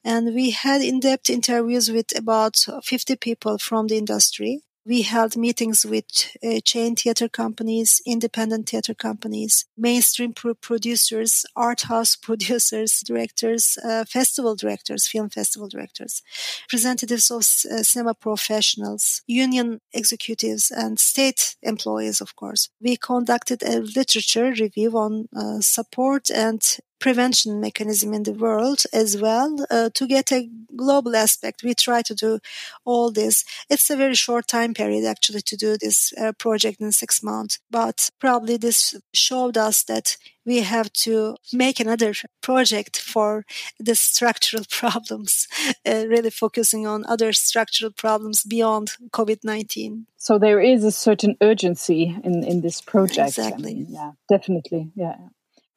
[0.05, 5.87] And we had in-depth interviews with about 50 people from the industry we held meetings
[5.87, 13.79] with uh, chain theater companies, independent theater companies, mainstream pro- producers, art house producers, directors,
[13.85, 16.23] uh, festival directors, film festival directors,
[16.65, 22.69] representatives of uh, cinema professionals, union executives, and state employees, of course.
[22.81, 26.61] We conducted a literature review on uh, support and
[27.01, 31.63] prevention mechanism in the world as well uh, to get a global aspect.
[31.63, 32.39] We try to do
[32.85, 33.45] all this.
[33.69, 37.59] It's a very short time period actually to do this uh, project in six months,
[37.71, 43.45] but probably this showed us that we have to make another project for
[43.79, 45.49] the structural problems,
[45.87, 50.05] uh, really focusing on other structural problems beyond COVID-19.
[50.17, 53.39] So there is a certain urgency in, in this project.
[53.39, 53.73] Exactly.
[53.73, 54.91] I mean, yeah, definitely.
[54.95, 55.17] Yeah.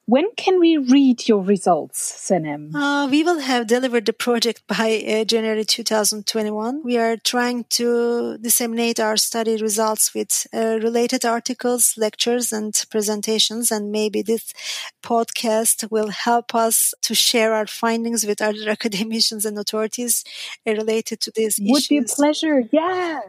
[0.05, 2.75] When can we read your results, Senem?
[2.75, 6.83] Uh, we will have delivered the project by uh, January 2021.
[6.83, 13.71] We are trying to disseminate our study results with uh, related articles, lectures, and presentations.
[13.71, 14.53] And maybe this
[15.01, 20.25] podcast will help us to share our findings with other academicians and authorities
[20.67, 21.57] uh, related to this.
[21.57, 21.71] Issue.
[21.71, 21.87] Would issues.
[21.87, 22.63] be a pleasure.
[22.73, 23.21] Yeah.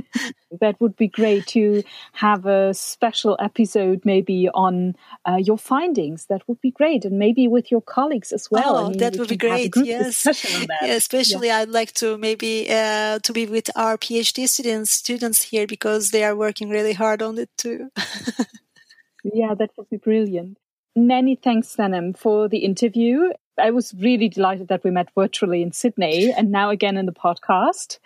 [0.62, 6.40] that would be great to have a special episode maybe on uh, your findings things.
[6.40, 8.76] That would be great, and maybe with your colleagues as well.
[8.76, 9.74] Oh, I mean, that would be great.
[9.76, 11.58] Yes, yeah, especially yeah.
[11.58, 16.24] I'd like to maybe uh, to be with our PhD students students here because they
[16.24, 17.90] are working really hard on it too.
[19.24, 20.58] yeah, that would be brilliant.
[20.94, 23.32] Many thanks, Senem, for the interview.
[23.58, 27.12] I was really delighted that we met virtually in Sydney and now again in the
[27.12, 27.98] podcast.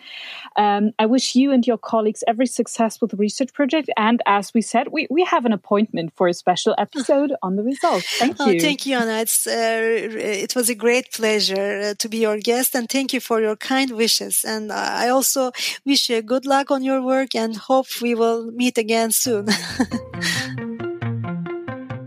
[0.56, 3.90] Um, I wish you and your colleagues every success with the research project.
[3.96, 7.62] And as we said, we, we have an appointment for a special episode on the
[7.62, 8.06] results.
[8.18, 8.56] Thank oh, you.
[8.56, 9.18] Oh, thank you, Anna.
[9.20, 13.20] It's, uh, it was a great pleasure uh, to be your guest and thank you
[13.20, 14.44] for your kind wishes.
[14.44, 15.52] And I also
[15.84, 19.46] wish you good luck on your work and hope we will meet again soon.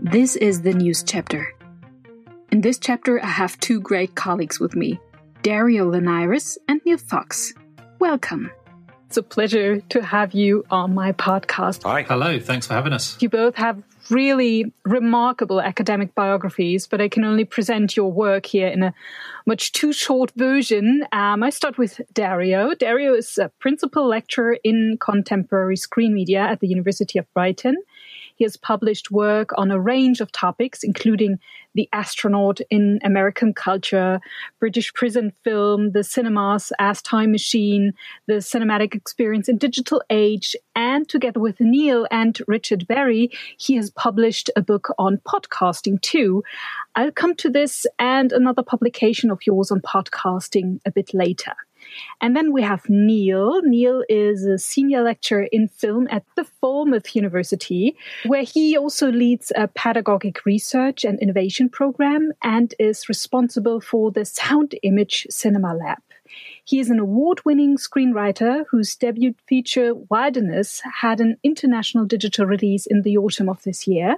[0.02, 1.46] this is the news chapter.
[2.50, 4.98] In this chapter, I have two great colleagues with me
[5.42, 7.54] Dario Llinares and Neil Fox.
[8.00, 8.50] Welcome.
[9.06, 11.84] It's a pleasure to have you on my podcast.
[11.84, 12.02] Hi.
[12.02, 12.40] Hello.
[12.40, 13.16] Thanks for having us.
[13.22, 13.80] You both have
[14.10, 18.94] really remarkable academic biographies, but I can only present your work here in a
[19.46, 21.04] much too short version.
[21.12, 22.74] Um, I start with Dario.
[22.74, 27.76] Dario is a principal lecturer in contemporary screen media at the University of Brighton.
[28.40, 31.38] He has published work on a range of topics, including
[31.74, 34.18] the astronaut in American culture,
[34.58, 37.92] British prison film, the cinemas as time machine,
[38.28, 43.90] the cinematic experience in digital age, and together with Neil and Richard Berry, he has
[43.90, 46.42] published a book on podcasting too.
[46.94, 51.52] I'll come to this and another publication of yours on podcasting a bit later.
[52.20, 53.62] And then we have Neil.
[53.62, 59.52] Neil is a senior lecturer in film at the Falmouth University, where he also leads
[59.56, 65.98] a pedagogic research and innovation program and is responsible for the Sound Image Cinema Lab.
[66.64, 72.86] He is an award winning screenwriter whose debut feature, Wilderness, had an international digital release
[72.86, 74.16] in the autumn of this year.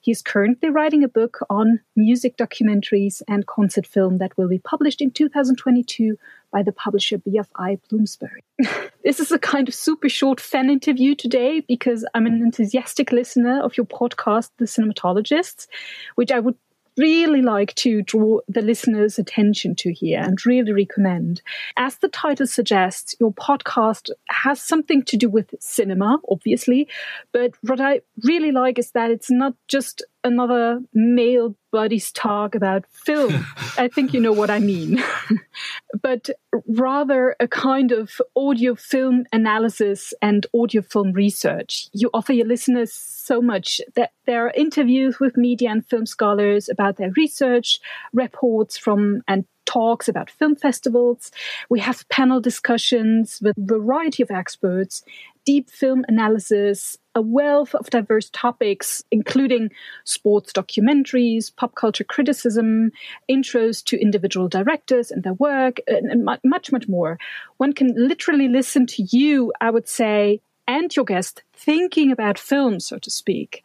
[0.00, 4.58] He is currently writing a book on music documentaries and concert film that will be
[4.58, 6.16] published in 2022
[6.52, 8.42] by the publisher BFI Bloomsbury.
[9.04, 13.60] this is a kind of super short fan interview today because I'm an enthusiastic listener
[13.62, 15.66] of your podcast, The Cinematologists,
[16.14, 16.56] which I would
[16.96, 21.42] really like to draw the listener's attention to here and really recommend.
[21.76, 26.88] As the title suggests, your podcast has something to do with cinema, obviously,
[27.32, 32.84] but what I really like is that it's not just another male buddies talk about
[32.90, 33.46] film.
[33.78, 35.02] I think you know what I mean.
[36.02, 36.28] but
[36.68, 41.88] rather a kind of audio film analysis and audio film research.
[41.92, 46.68] You offer your listeners so much that there are interviews with media and film scholars
[46.68, 47.78] about their research,
[48.12, 51.30] reports from and talks about film festivals.
[51.68, 55.02] We have panel discussions with a variety of experts,
[55.44, 59.70] deep film analysis, a wealth of diverse topics, including
[60.04, 62.90] sports documentaries, pop culture criticism,
[63.30, 67.18] intros to individual directors and their work, and much, much more.
[67.58, 72.80] One can literally listen to you, I would say, and your guest thinking about film,
[72.80, 73.62] so to speak.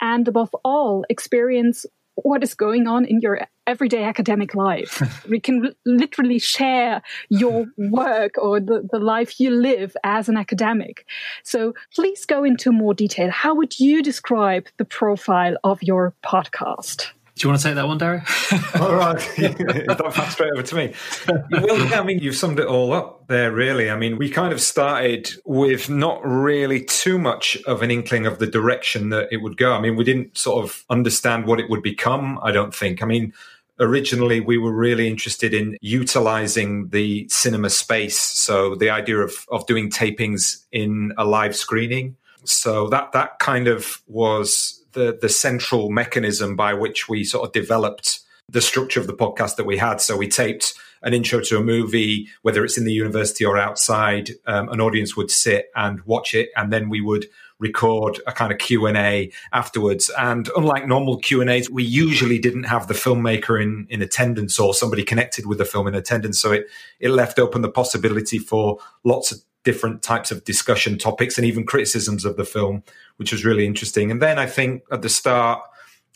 [0.00, 1.86] And above all, experience
[2.16, 5.24] what is going on in your everyday academic life.
[5.28, 11.06] we can literally share your work or the, the life you live as an academic.
[11.44, 13.30] So please go into more detail.
[13.30, 17.12] How would you describe the profile of your podcast?
[17.40, 18.20] Do you want to take that one, Dario?
[18.80, 19.18] all right.
[19.38, 20.92] that passed straight over to me.
[21.50, 23.88] Well, yeah, I mean, you've summed it all up there, really.
[23.88, 28.40] I mean, we kind of started with not really too much of an inkling of
[28.40, 29.72] the direction that it would go.
[29.72, 33.02] I mean, we didn't sort of understand what it would become, I don't think.
[33.02, 33.32] I mean,
[33.80, 38.18] originally we were really interested in utilizing the cinema space.
[38.18, 42.16] So the idea of, of doing tapings in a live screening.
[42.44, 47.52] So that, that kind of was the the central mechanism by which we sort of
[47.52, 50.00] developed the structure of the podcast that we had.
[50.00, 54.30] So we taped an intro to a movie, whether it's in the university or outside.
[54.46, 57.26] Um, an audience would sit and watch it, and then we would
[57.60, 62.94] record a kind of q&a afterwards and unlike normal q&as we usually didn't have the
[62.94, 66.66] filmmaker in, in attendance or somebody connected with the film in attendance so it,
[66.98, 71.66] it left open the possibility for lots of different types of discussion topics and even
[71.66, 72.82] criticisms of the film,
[73.16, 74.10] which was really interesting.
[74.10, 75.60] And then I think at the start,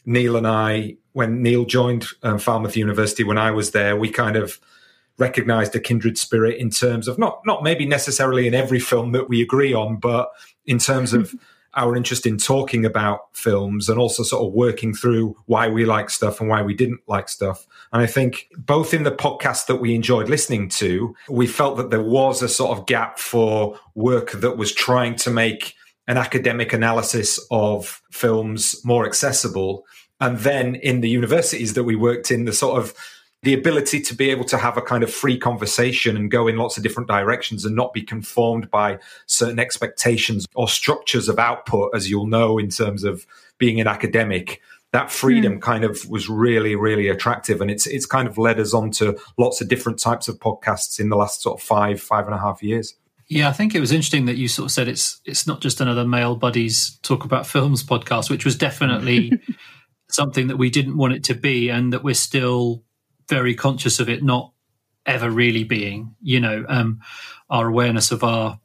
[0.07, 4.37] Neil and I, when Neil joined um, Falmouth University, when I was there, we kind
[4.37, 4.59] of
[5.19, 9.29] recognized a kindred spirit in terms of not not maybe necessarily in every film that
[9.29, 10.31] we agree on, but
[10.67, 11.35] in terms of
[11.77, 16.09] our interest in talking about films and also sort of working through why we like
[16.09, 17.67] stuff and why we didn't like stuff.
[17.93, 21.91] And I think both in the podcast that we enjoyed listening to, we felt that
[21.91, 25.75] there was a sort of gap for work that was trying to make
[26.07, 29.85] an academic analysis of films more accessible
[30.21, 32.95] And then in the universities that we worked in, the sort of
[33.45, 36.57] the ability to be able to have a kind of free conversation and go in
[36.57, 41.95] lots of different directions and not be conformed by certain expectations or structures of output,
[41.95, 43.27] as you'll know, in terms of
[43.59, 44.63] being an academic.
[44.93, 45.63] That freedom mm.
[45.63, 49.19] kind of was really, really attractive, and it's it's kind of led us on to
[49.37, 52.39] lots of different types of podcasts in the last sort of five, five and a
[52.39, 52.95] half years.
[53.27, 55.83] Yeah, I think it was interesting that you sort of said it's it's not just
[55.83, 59.39] another male buddies talk about films podcast, which was definitely
[60.11, 62.85] something that we didn't want it to be, and that we're still
[63.29, 64.53] very conscious of it not
[65.07, 66.15] ever really being.
[66.23, 67.01] You know, um,
[67.51, 68.59] our awareness of our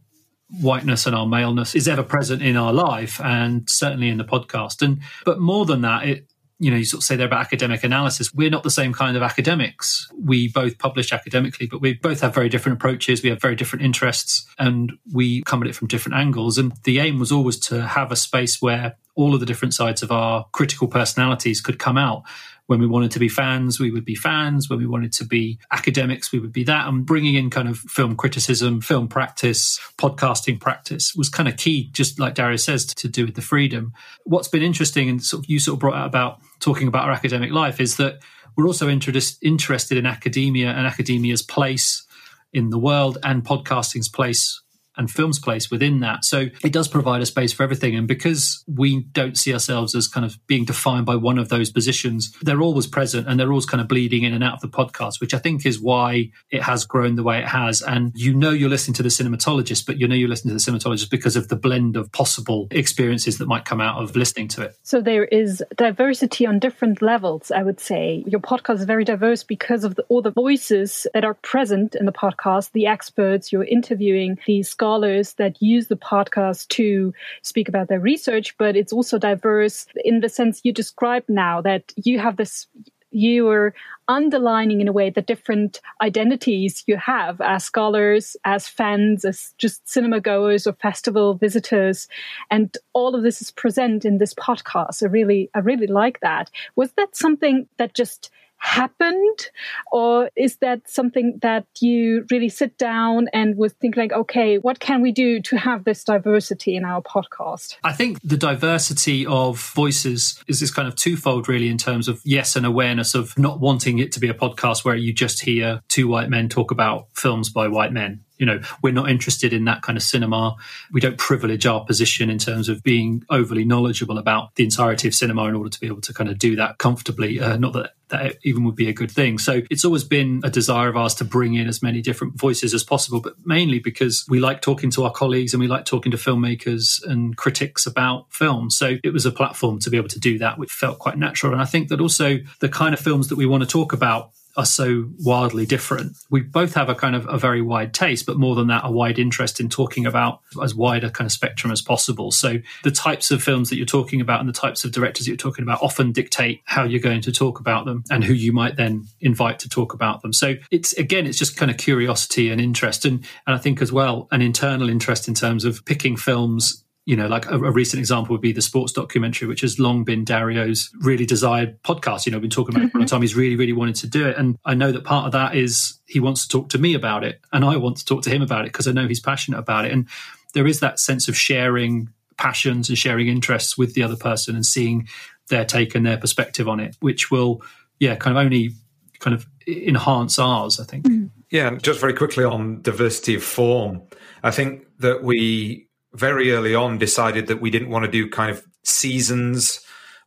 [0.61, 4.81] whiteness and our maleness is ever present in our life, and certainly in the podcast.
[4.81, 6.29] And but more than that, it
[6.61, 8.33] you know, you sort of say there about academic analysis.
[8.33, 10.11] We're not the same kind of academics.
[10.21, 13.23] We both publish academically, but we both have very different approaches.
[13.23, 16.57] We have very different interests and we come at it from different angles.
[16.57, 20.03] And the aim was always to have a space where all of the different sides
[20.03, 22.23] of our critical personalities could come out
[22.69, 24.69] when we wanted to be fans, we would be fans.
[24.69, 26.87] When we wanted to be academics, we would be that.
[26.87, 31.89] And bringing in kind of film criticism, film practice, podcasting practice was kind of key,
[31.93, 33.91] just like Dario's says, to do with the freedom.
[34.25, 37.11] What's been interesting and sort of you sort of brought out about talking about our
[37.11, 38.19] academic life is that
[38.55, 42.05] we're also interested in academia and academia's place
[42.53, 44.61] in the world and podcasting's place
[44.99, 46.25] and film's place within that.
[46.25, 47.95] So it does provide a space for everything.
[47.95, 51.71] And because we don't see ourselves as kind of being defined by one of those
[51.71, 54.67] positions, they're always present and they're always kind of bleeding in and out of the
[54.67, 57.81] podcast, which I think is why it has grown the way it has.
[57.81, 60.71] And you know you're listening to the cinematologist, but you know you're listening to the
[60.71, 64.63] cinematologist because of the blend of possible experiences that might come out of listening to
[64.63, 64.77] it.
[64.83, 68.25] So there is diversity on different levels, I would say.
[68.27, 72.05] Your podcast is very diverse because of the, all the voices that are present in
[72.05, 77.13] the podcast, the experts you're interviewing, the scholars scholars that use the podcast to
[77.43, 81.93] speak about their research, but it's also diverse in the sense you described now that
[81.95, 82.67] you have this
[83.11, 83.73] you are
[84.07, 89.87] underlining in a way the different identities you have as scholars, as fans, as just
[89.89, 92.07] cinema goers or festival visitors.
[92.51, 95.01] And all of this is present in this podcast.
[95.01, 96.51] I really, I really like that.
[96.75, 98.29] Was that something that just
[98.59, 99.49] happened?
[99.91, 104.79] Or is that something that you really sit down and was think like okay what
[104.79, 107.77] can we do to have this diversity in our podcast?
[107.83, 112.21] I think the diversity of voices is this kind of twofold really in terms of
[112.23, 115.81] yes an awareness of not wanting it to be a podcast where you just hear
[115.87, 119.65] two white men talk about films by white men you know we're not interested in
[119.65, 120.55] that kind of cinema.
[120.91, 125.13] We don't privilege our position in terms of being overly knowledgeable about the entirety of
[125.13, 127.39] cinema in order to be able to kind of do that comfortably.
[127.39, 129.37] Uh, not that that even would be a good thing.
[129.37, 132.73] So it's always been a desire of ours to bring in as many different voices
[132.73, 136.11] as possible but mainly because we like talking to our colleagues and we like talking
[136.11, 140.19] to filmmakers and critics about films so it was a platform to be able to
[140.19, 141.53] do that which felt quite natural.
[141.53, 144.31] And i think that also the kind of films that we want to talk about
[144.59, 146.17] are so wildly different.
[146.29, 148.91] We both have a kind of a very wide taste, but more than that, a
[148.91, 152.29] wide interest in talking about as wide a kind of spectrum as possible.
[152.31, 155.31] So the types of films that you're talking about and the types of directors that
[155.31, 158.51] you're talking about often dictate how you're going to talk about them and who you
[158.51, 160.33] might then invite to talk about them.
[160.33, 163.05] So it's again, it's just kind of curiosity and interest.
[163.05, 167.15] And, and I think as well, an internal interest in terms of picking films you
[167.15, 170.23] know, like a, a, recent example would be the sports documentary, which has long been
[170.23, 172.27] Dario's really desired podcast.
[172.27, 173.21] You know, I've been talking about it for a long time.
[173.21, 174.37] He's really, really wanted to do it.
[174.37, 177.23] And I know that part of that is he wants to talk to me about
[177.23, 179.57] it and I want to talk to him about it because I know he's passionate
[179.57, 179.91] about it.
[179.91, 180.07] And
[180.53, 184.63] there is that sense of sharing passions and sharing interests with the other person and
[184.63, 185.07] seeing
[185.49, 187.63] their take and their perspective on it, which will,
[187.99, 188.75] yeah, kind of only
[189.17, 191.05] kind of enhance ours, I think.
[191.05, 191.25] Mm-hmm.
[191.49, 194.03] Yeah, and just very quickly on diversity of form,
[194.43, 198.51] I think that we very early on decided that we didn't want to do kind
[198.51, 199.81] of seasons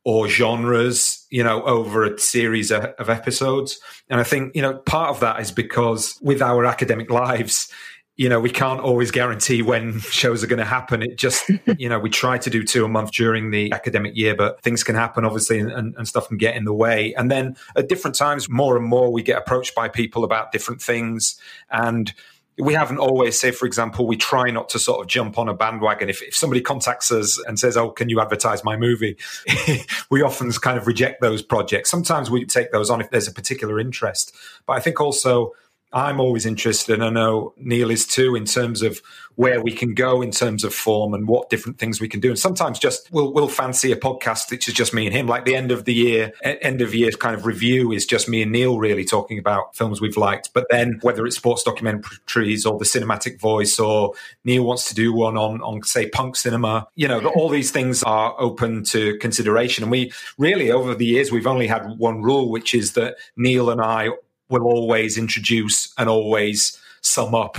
[0.04, 3.78] or genres, you know, over a series of, of, episodes.
[4.08, 7.72] And I think, you know, part of that is because with our academic lives,
[8.16, 11.02] you know, we can't always guarantee when shows are going to happen.
[11.02, 14.34] It just, you know, we try to do two a month during the academic year,
[14.34, 17.14] but things can happen, obviously, and, and stuff can get in the way.
[17.14, 20.82] And then at different times, more and more, we get approached by people about different
[20.82, 21.40] things.
[21.70, 22.12] And
[22.58, 25.54] we haven't always say for example we try not to sort of jump on a
[25.54, 26.08] bandwagon.
[26.08, 29.16] If, if somebody contacts us and says oh can you advertise my movie?
[30.10, 31.90] we often kind of reject those projects.
[31.90, 34.34] Sometimes we take those on if there's a particular interest.
[34.66, 35.52] But i think also
[35.92, 39.00] I'm always interested, and I know Neil is too, in terms of
[39.36, 42.28] where we can go in terms of form and what different things we can do.
[42.28, 45.26] And sometimes just we'll we'll fancy a podcast which is just me and him.
[45.26, 48.42] Like the end of the year, end of year kind of review is just me
[48.42, 50.50] and Neil really talking about films we've liked.
[50.52, 54.12] But then whether it's sports documentaries or the cinematic voice, or
[54.44, 58.02] Neil wants to do one on on say punk cinema, you know, all these things
[58.02, 59.84] are open to consideration.
[59.84, 63.70] And we really over the years we've only had one rule, which is that Neil
[63.70, 64.10] and I
[64.52, 67.56] will always introduce and always sum up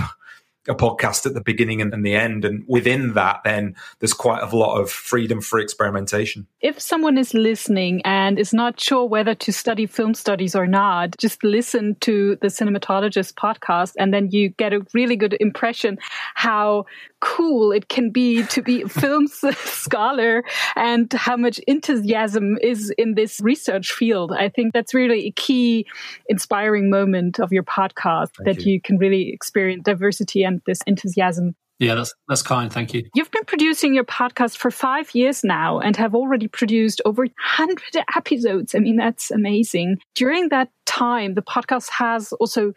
[0.66, 2.44] a podcast at the beginning and, the end.
[2.44, 6.46] And within that, then there's quite a lot of freedom for experimentation.
[6.60, 11.16] If someone is listening and is not sure whether to study film studies or not,
[11.18, 15.98] just listen to the Cinematologist podcast and then you get a really good impression
[16.34, 16.86] how
[17.24, 20.44] cool it can be to be a film scholar
[20.76, 24.30] and how much enthusiasm is in this research field.
[24.32, 25.86] I think that's really a key
[26.28, 28.74] inspiring moment of your podcast Thank that you.
[28.74, 32.72] you can really experience diversity and this enthusiasm yeah, that's that's kind.
[32.72, 33.04] Thank you.
[33.14, 37.80] You've been producing your podcast for five years now and have already produced over 100
[38.16, 38.76] episodes.
[38.76, 39.98] I mean, that's amazing.
[40.14, 42.74] During that time, the podcast has also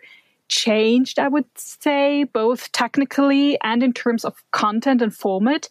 [0.48, 5.70] changed, I would say, both technically and in terms of content and format.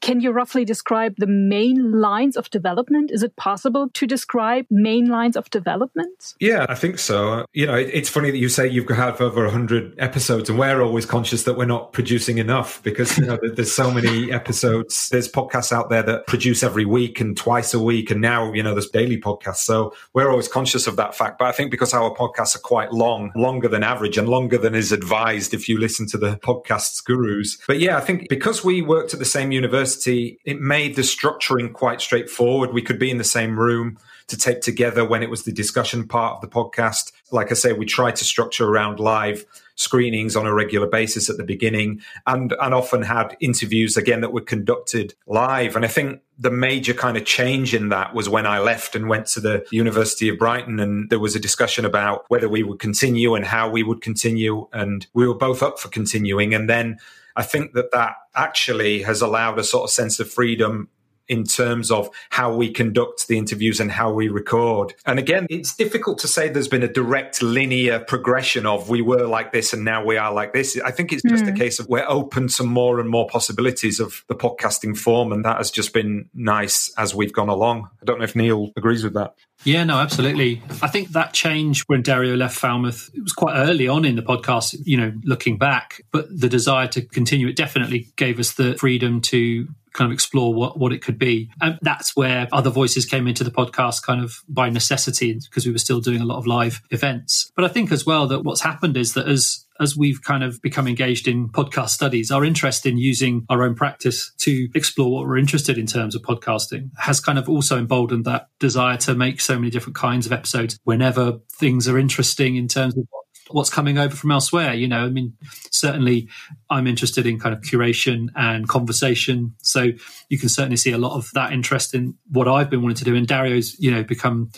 [0.00, 3.10] Can you roughly describe the main lines of development?
[3.10, 6.34] Is it possible to describe main lines of development?
[6.40, 7.46] Yeah, I think so.
[7.52, 11.06] You know, it's funny that you say you've had over 100 episodes, and we're always
[11.06, 15.08] conscious that we're not producing enough because, you know, there's so many episodes.
[15.10, 18.62] There's podcasts out there that produce every week and twice a week, and now, you
[18.62, 19.64] know, there's daily podcasts.
[19.64, 21.38] So we're always conscious of that fact.
[21.38, 24.74] But I think because our podcasts are quite long, longer than average, and longer than
[24.74, 27.58] is advised if you listen to the podcast's gurus.
[27.66, 31.72] But yeah, I think because we worked at the same university, it made the structuring
[31.72, 32.72] quite straightforward.
[32.72, 33.98] We could be in the same room
[34.28, 37.12] to tape together when it was the discussion part of the podcast.
[37.30, 39.44] Like I say, we tried to structure around live
[39.76, 44.32] screenings on a regular basis at the beginning and, and often had interviews again that
[44.32, 45.76] were conducted live.
[45.76, 49.08] And I think the major kind of change in that was when I left and
[49.08, 52.78] went to the University of Brighton and there was a discussion about whether we would
[52.78, 54.68] continue and how we would continue.
[54.72, 56.54] And we were both up for continuing.
[56.54, 56.98] And then
[57.36, 60.88] I think that that actually has allowed a sort of sense of freedom
[61.28, 64.94] in terms of how we conduct the interviews and how we record.
[65.06, 69.26] And again, it's difficult to say there's been a direct linear progression of we were
[69.26, 70.78] like this and now we are like this.
[70.84, 71.48] I think it's just mm.
[71.48, 71.56] a hmm.
[71.56, 75.32] case of we're open to more and more possibilities of the podcasting form.
[75.32, 77.88] And that has just been nice as we've gone along.
[78.02, 79.34] I don't know if Neil agrees with that.
[79.62, 80.62] Yeah, no, absolutely.
[80.82, 84.22] I think that change when Dario left Falmouth, it was quite early on in the
[84.22, 88.76] podcast, you know, looking back, but the desire to continue it definitely gave us the
[88.76, 91.50] freedom to kind of explore what, what it could be.
[91.60, 95.72] And that's where other voices came into the podcast kind of by necessity because we
[95.72, 97.50] were still doing a lot of live events.
[97.56, 100.62] But I think as well that what's happened is that as as we've kind of
[100.62, 105.26] become engaged in podcast studies, our interest in using our own practice to explore what
[105.26, 109.40] we're interested in terms of podcasting has kind of also emboldened that desire to make
[109.40, 113.04] so many different kinds of episodes whenever things are interesting in terms of
[113.50, 114.74] what's coming over from elsewhere.
[114.74, 115.34] You know, I mean,
[115.70, 116.28] certainly
[116.70, 119.54] I'm interested in kind of curation and conversation.
[119.62, 119.90] So
[120.28, 123.04] you can certainly see a lot of that interest in what I've been wanting to
[123.04, 123.14] do.
[123.14, 124.50] And Dario's, you know, become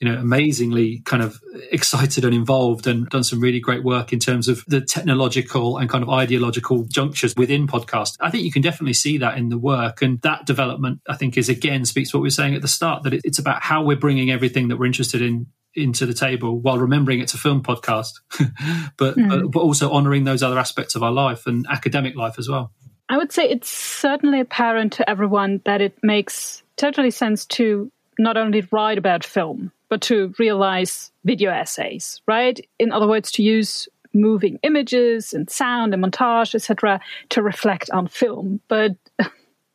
[0.00, 4.18] you know, amazingly kind of excited and involved and done some really great work in
[4.18, 8.16] terms of the technological and kind of ideological junctures within podcast.
[8.20, 10.02] I think you can definitely see that in the work.
[10.02, 12.68] And that development, I think, is again speaks to what we were saying at the
[12.68, 15.46] start that it's about how we're bringing everything that we're interested in
[15.76, 18.12] into the table while remembering it's a film podcast,
[18.96, 19.28] but, mm.
[19.28, 22.72] but, but also honoring those other aspects of our life and academic life as well.
[23.08, 28.36] I would say it's certainly apparent to everyone that it makes totally sense to not
[28.36, 32.58] only write about film, but to realize video essays, right?
[32.78, 38.08] In other words, to use moving images and sound and montage, etc., to reflect on
[38.08, 38.60] film.
[38.68, 38.96] But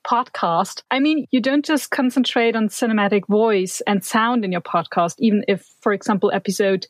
[0.04, 0.84] podcast.
[0.92, 5.44] I mean, you don't just concentrate on cinematic voice and sound in your podcast, even
[5.48, 6.88] if, for example, episode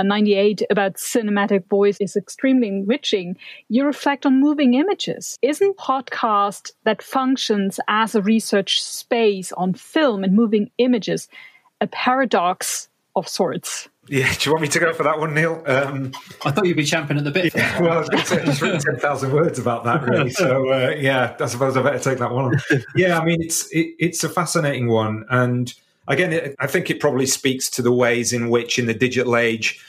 [0.00, 3.36] 98 about cinematic voice is extremely enriching.
[3.68, 5.38] You reflect on moving images.
[5.42, 11.28] Isn't podcast that functions as a research space on film and moving images
[11.80, 13.88] a paradox of sorts?
[14.12, 15.62] Yeah, do you want me to go for that one, Neil?
[15.64, 16.12] Um,
[16.44, 17.54] I thought you'd be champing at the bit.
[17.54, 20.28] Yeah, well, I was going to say, just written 10,000 words about that, really.
[20.28, 22.82] So, uh, yeah, I suppose I better take that one on.
[22.94, 25.24] Yeah, I mean, it's it, it's a fascinating one.
[25.30, 25.72] And
[26.08, 29.34] again, it, I think it probably speaks to the ways in which, in the digital
[29.34, 29.82] age,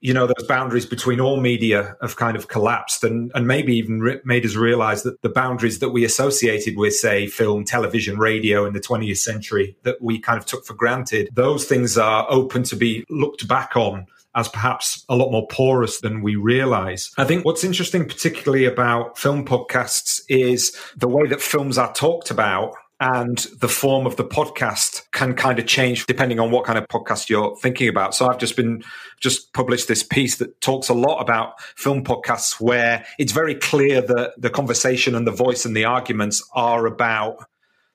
[0.00, 4.00] you know those boundaries between all media have kind of collapsed and, and maybe even
[4.00, 8.64] re- made us realize that the boundaries that we associated with say film television radio
[8.64, 12.62] in the 20th century that we kind of took for granted those things are open
[12.62, 17.10] to be looked back on as perhaps a lot more porous than we realize.
[17.18, 22.30] I think what's interesting, particularly about film podcasts, is the way that films are talked
[22.30, 26.78] about and the form of the podcast can kind of change depending on what kind
[26.78, 28.14] of podcast you're thinking about.
[28.14, 28.82] So I've just been
[29.20, 34.00] just published this piece that talks a lot about film podcasts where it's very clear
[34.00, 37.44] that the conversation and the voice and the arguments are about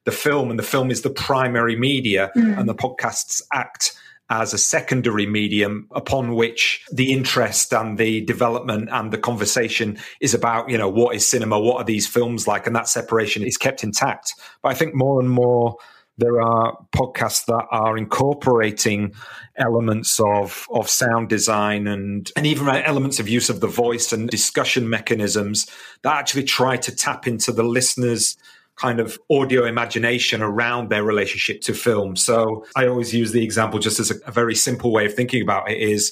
[0.06, 2.58] the film and the film is the primary media mm.
[2.58, 3.98] and the podcasts act
[4.30, 10.34] as a secondary medium upon which the interest and the development and the conversation is
[10.34, 11.60] about, you know, what is cinema?
[11.60, 12.66] What are these films like?
[12.66, 14.34] And that separation is kept intact.
[14.62, 15.76] But I think more and more
[16.18, 19.14] there are podcasts that are incorporating
[19.58, 24.30] elements of, of sound design and, and even elements of use of the voice and
[24.30, 25.66] discussion mechanisms
[26.04, 28.38] that actually try to tap into the listener's
[28.76, 32.16] kind of audio imagination around their relationship to film.
[32.16, 35.42] So I always use the example just as a, a very simple way of thinking
[35.42, 36.12] about it is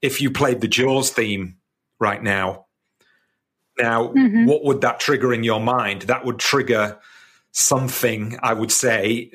[0.00, 1.56] if you played the Jaws theme
[2.00, 2.66] right now,
[3.78, 4.46] now mm-hmm.
[4.46, 6.02] what would that trigger in your mind?
[6.02, 6.98] That would trigger
[7.52, 9.30] something, I would say,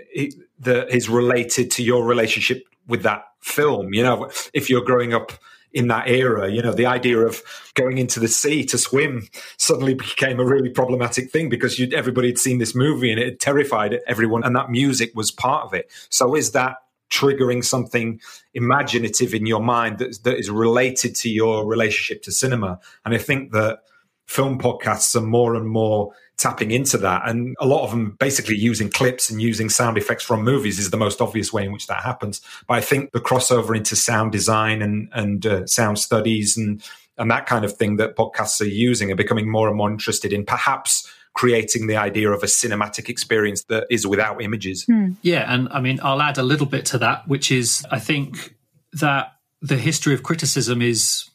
[0.59, 3.93] that is related to your relationship with that film.
[3.93, 5.31] You know, if you're growing up
[5.73, 6.49] in that era.
[6.49, 7.41] You know, the idea of
[7.73, 12.37] going into the sea to swim suddenly became a really problematic thing because everybody had
[12.37, 15.91] seen this movie and it terrified everyone, and that music was part of it.
[16.09, 16.77] So, is that
[17.11, 18.19] triggering something
[18.53, 22.79] imaginative in your mind that, that is related to your relationship to cinema?
[23.05, 23.79] And I think that
[24.25, 27.27] film podcasts are more and more tapping into that.
[27.27, 30.89] And a lot of them basically using clips and using sound effects from movies is
[30.89, 32.41] the most obvious way in which that happens.
[32.67, 36.83] But I think the crossover into sound design and, and uh, sound studies and,
[37.17, 40.33] and that kind of thing that podcasts are using are becoming more and more interested
[40.33, 44.85] in perhaps creating the idea of a cinematic experience that is without images.
[44.85, 45.11] Hmm.
[45.21, 45.51] Yeah.
[45.51, 48.55] And I mean, I'll add a little bit to that, which is I think
[48.93, 51.29] that the history of criticism is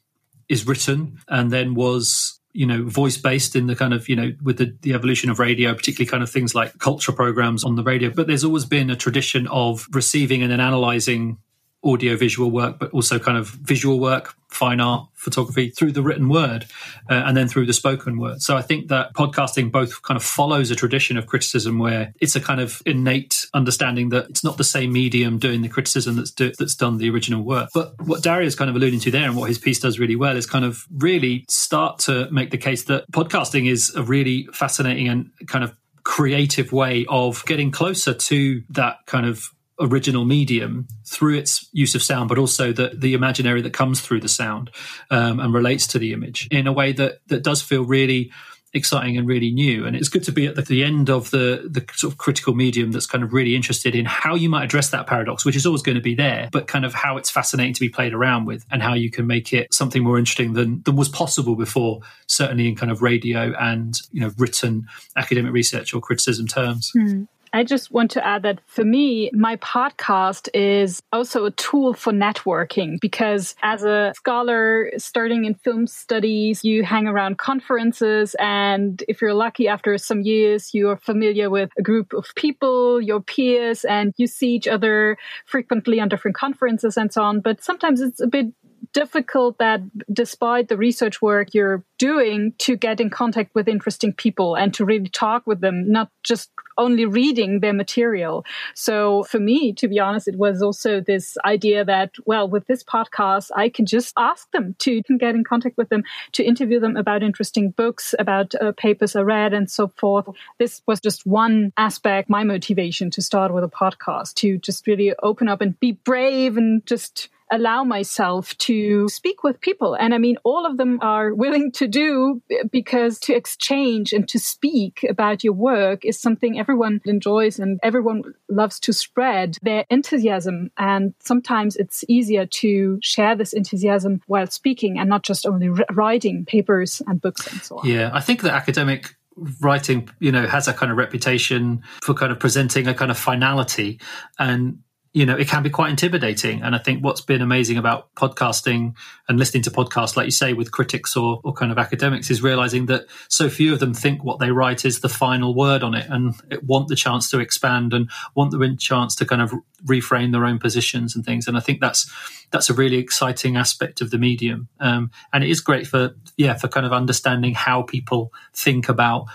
[0.48, 4.32] is written and then was you know voice based in the kind of you know
[4.42, 7.84] with the, the evolution of radio particularly kind of things like culture programs on the
[7.84, 8.10] radio.
[8.10, 11.38] But there's always been a tradition of receiving and then analyzing
[11.84, 16.28] audio visual work, but also kind of visual work, fine art, photography through the written
[16.28, 16.66] word,
[17.08, 18.42] uh, and then through the spoken word.
[18.42, 22.34] So I think that podcasting both kind of follows a tradition of criticism where it's
[22.34, 26.30] a kind of innate understanding that it's not the same medium doing the criticism that's
[26.30, 27.70] do, that's done the original work.
[27.72, 30.36] But what Dario's kind of alluding to there, and what his piece does really well,
[30.36, 35.08] is kind of really start to make the case that podcasting is a really fascinating
[35.08, 39.50] and kind of creative way of getting closer to that kind of
[39.80, 44.20] original medium through its use of sound, but also the the imaginary that comes through
[44.20, 44.70] the sound
[45.10, 48.30] um, and relates to the image in a way that that does feel really
[48.74, 49.86] exciting and really new.
[49.86, 52.54] And it's good to be at the, the, end of the the sort of critical
[52.54, 55.64] medium that's kind of really interested in how you might address that paradox, which is
[55.64, 58.44] always going to be there, but kind of how it's fascinating to be played around
[58.44, 62.00] with and how you can make it something more interesting than than was possible before,
[62.26, 66.92] certainly in kind of radio and you know written academic research or criticism terms.
[66.96, 67.28] Mm.
[67.52, 72.12] I just want to add that for me, my podcast is also a tool for
[72.12, 78.36] networking because as a scholar starting in film studies, you hang around conferences.
[78.38, 83.00] And if you're lucky, after some years, you are familiar with a group of people,
[83.00, 87.40] your peers, and you see each other frequently on different conferences and so on.
[87.40, 88.46] But sometimes it's a bit
[88.92, 89.80] difficult that
[90.12, 94.84] despite the research work you're doing to get in contact with interesting people and to
[94.84, 98.44] really talk with them, not just only reading their material.
[98.74, 102.84] So for me, to be honest, it was also this idea that, well, with this
[102.84, 106.96] podcast, I can just ask them to get in contact with them, to interview them
[106.96, 110.28] about interesting books, about uh, papers I read and so forth.
[110.58, 115.12] This was just one aspect, my motivation to start with a podcast, to just really
[115.22, 119.94] open up and be brave and just allow myself to speak with people.
[119.94, 124.38] And I mean, all of them are willing to do because to exchange and to
[124.38, 130.70] speak about your work is something everyone enjoys and everyone loves to spread their enthusiasm.
[130.78, 136.44] And sometimes it's easier to share this enthusiasm while speaking and not just only writing
[136.44, 137.88] papers and books and so on.
[137.88, 139.14] Yeah, I think that academic
[139.60, 143.18] writing you know has a kind of reputation for kind of presenting a kind of
[143.18, 144.00] finality
[144.38, 144.78] and
[145.18, 146.62] you know, it can be quite intimidating.
[146.62, 148.94] And I think what's been amazing about podcasting
[149.28, 152.40] and listening to podcasts, like you say, with critics or, or kind of academics, is
[152.40, 155.94] realizing that so few of them think what they write is the final word on
[155.94, 159.52] it and want the chance to expand and want the chance to kind of
[159.86, 161.48] reframe their own positions and things.
[161.48, 162.08] And I think that's
[162.52, 164.68] that's a really exciting aspect of the medium.
[164.78, 169.26] Um, and it is great for yeah for kind of understanding how people think about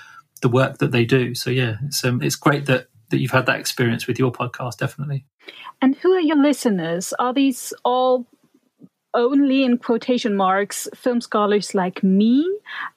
[0.41, 1.35] the work that they do.
[1.35, 4.77] So yeah, it's um, it's great that that you've had that experience with your podcast,
[4.77, 5.25] definitely.
[5.81, 7.13] And who are your listeners?
[7.19, 8.25] Are these all
[9.13, 12.45] only in quotation marks film scholars like me?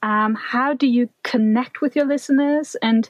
[0.03, 2.77] Um, how do you connect with your listeners?
[2.83, 3.09] And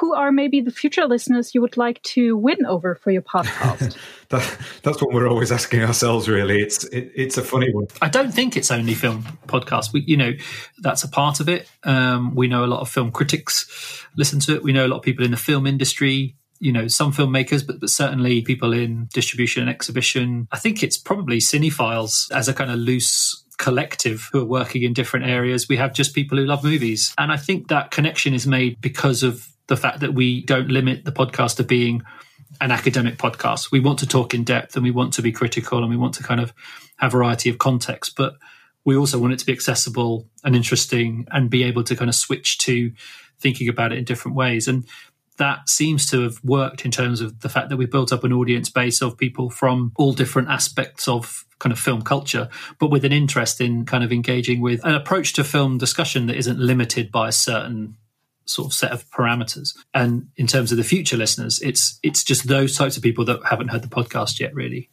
[0.00, 3.96] who are maybe the future listeners you would like to win over for your podcast?
[4.30, 6.28] that, that's what we're always asking ourselves.
[6.28, 7.88] Really, it's it, it's a funny one.
[8.00, 9.92] I don't think it's only film podcasts.
[9.92, 10.32] We, you know,
[10.78, 11.68] that's a part of it.
[11.84, 14.62] Um, we know a lot of film critics listen to it.
[14.62, 16.36] We know a lot of people in the film industry.
[16.62, 20.46] You know, some filmmakers, but but certainly people in distribution and exhibition.
[20.52, 24.92] I think it's probably cinephiles as a kind of loose collective who are working in
[24.92, 25.68] different areas.
[25.68, 27.14] We have just people who love movies.
[27.18, 31.04] And I think that connection is made because of the fact that we don't limit
[31.04, 32.02] the podcast to being
[32.60, 33.70] an academic podcast.
[33.72, 36.14] We want to talk in depth and we want to be critical and we want
[36.14, 36.52] to kind of
[36.98, 38.34] have a variety of context, but
[38.84, 42.14] we also want it to be accessible and interesting and be able to kind of
[42.14, 42.92] switch to
[43.40, 44.68] thinking about it in different ways.
[44.68, 44.86] And
[45.42, 48.32] that seems to have worked in terms of the fact that we built up an
[48.32, 53.04] audience base of people from all different aspects of kind of film culture, but with
[53.04, 57.10] an interest in kind of engaging with an approach to film discussion that isn't limited
[57.10, 57.96] by a certain
[58.44, 59.76] sort of set of parameters.
[59.92, 63.40] And in terms of the future listeners, it's it's just those types of people that
[63.44, 64.90] haven't heard the podcast yet, really.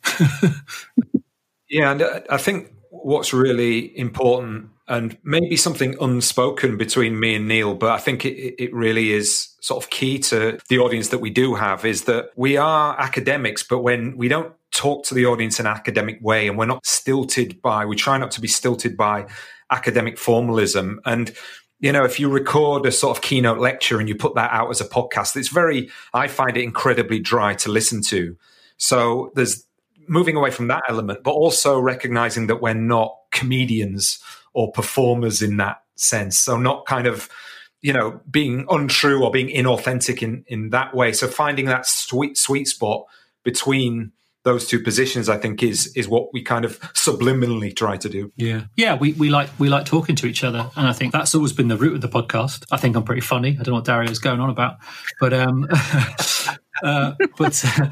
[1.69, 7.47] yeah, and uh, I think what's really important and maybe something unspoken between me and
[7.47, 11.19] Neil, but I think it, it really is sort of key to the audience that
[11.19, 15.27] we do have is that we are academics, but when we don't talk to the
[15.27, 18.47] audience in an academic way and we're not stilted by, we try not to be
[18.47, 19.27] stilted by
[19.69, 20.99] academic formalism.
[21.05, 21.31] And
[21.79, 24.69] you know, if you record a sort of keynote lecture and you put that out
[24.69, 28.35] as a podcast, it's very, I find it incredibly dry to listen to.
[28.77, 29.65] So there's
[30.07, 34.19] moving away from that element, but also recognizing that we're not comedians
[34.53, 36.37] or performers in that sense.
[36.37, 37.29] So not kind of,
[37.81, 41.13] you know, being untrue or being inauthentic in, in that way.
[41.13, 43.05] So finding that sweet, sweet spot
[43.43, 44.11] between
[44.43, 48.31] those two positions i think is is what we kind of subliminally try to do.
[48.35, 48.63] Yeah.
[48.75, 50.69] Yeah we, we like we like talking to each other.
[50.75, 52.65] And i think that's always been the root of the podcast.
[52.71, 53.49] I think i'm pretty funny.
[53.49, 54.77] I don't know what dario is going on about.
[55.19, 55.67] But um
[56.83, 57.89] uh, but uh,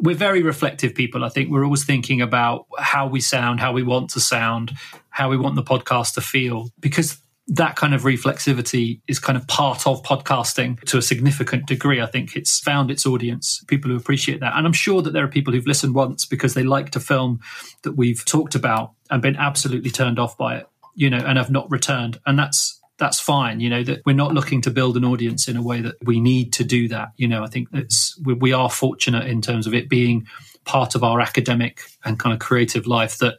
[0.00, 3.82] we're very reflective people i think we're always thinking about how we sound how we
[3.82, 4.72] want to sound
[5.10, 9.46] how we want the podcast to feel because that kind of reflexivity is kind of
[9.46, 12.00] part of podcasting to a significant degree.
[12.00, 14.54] I think it's found its audience, people who appreciate that.
[14.56, 17.40] And I'm sure that there are people who've listened once because they liked a film
[17.82, 21.50] that we've talked about and been absolutely turned off by it, you know, and have
[21.50, 22.18] not returned.
[22.24, 25.56] And that's that's fine, you know, that we're not looking to build an audience in
[25.56, 27.08] a way that we need to do that.
[27.16, 30.26] You know, I think that's we, we are fortunate in terms of it being
[30.64, 33.36] part of our academic and kind of creative life that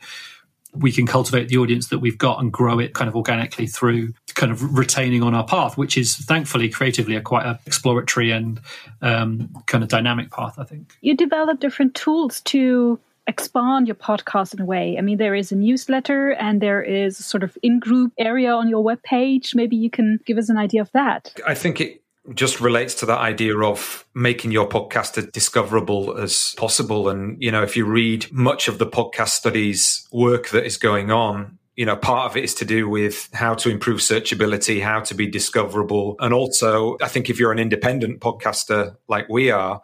[0.74, 4.14] we can cultivate the audience that we've got and grow it kind of organically through
[4.36, 8.60] kind of retaining on our path, which is thankfully creatively a quite a exploratory and
[9.02, 10.98] um, kind of dynamic path, I think.
[11.02, 14.98] You develop different tools to expand your podcast in a way.
[14.98, 18.52] I mean, there is a newsletter and there is a sort of in group area
[18.54, 19.56] on your webpage.
[19.56, 21.34] Maybe you can give us an idea of that.
[21.46, 22.02] I think it
[22.34, 27.10] just relates to that idea of making your podcast as discoverable as possible.
[27.10, 31.12] And, you know, if you read much of the podcast studies work that is going
[31.12, 35.02] on, you know, part of it is to do with how to improve searchability, how
[35.02, 36.16] to be discoverable.
[36.20, 39.82] And also, I think if you're an independent podcaster like we are,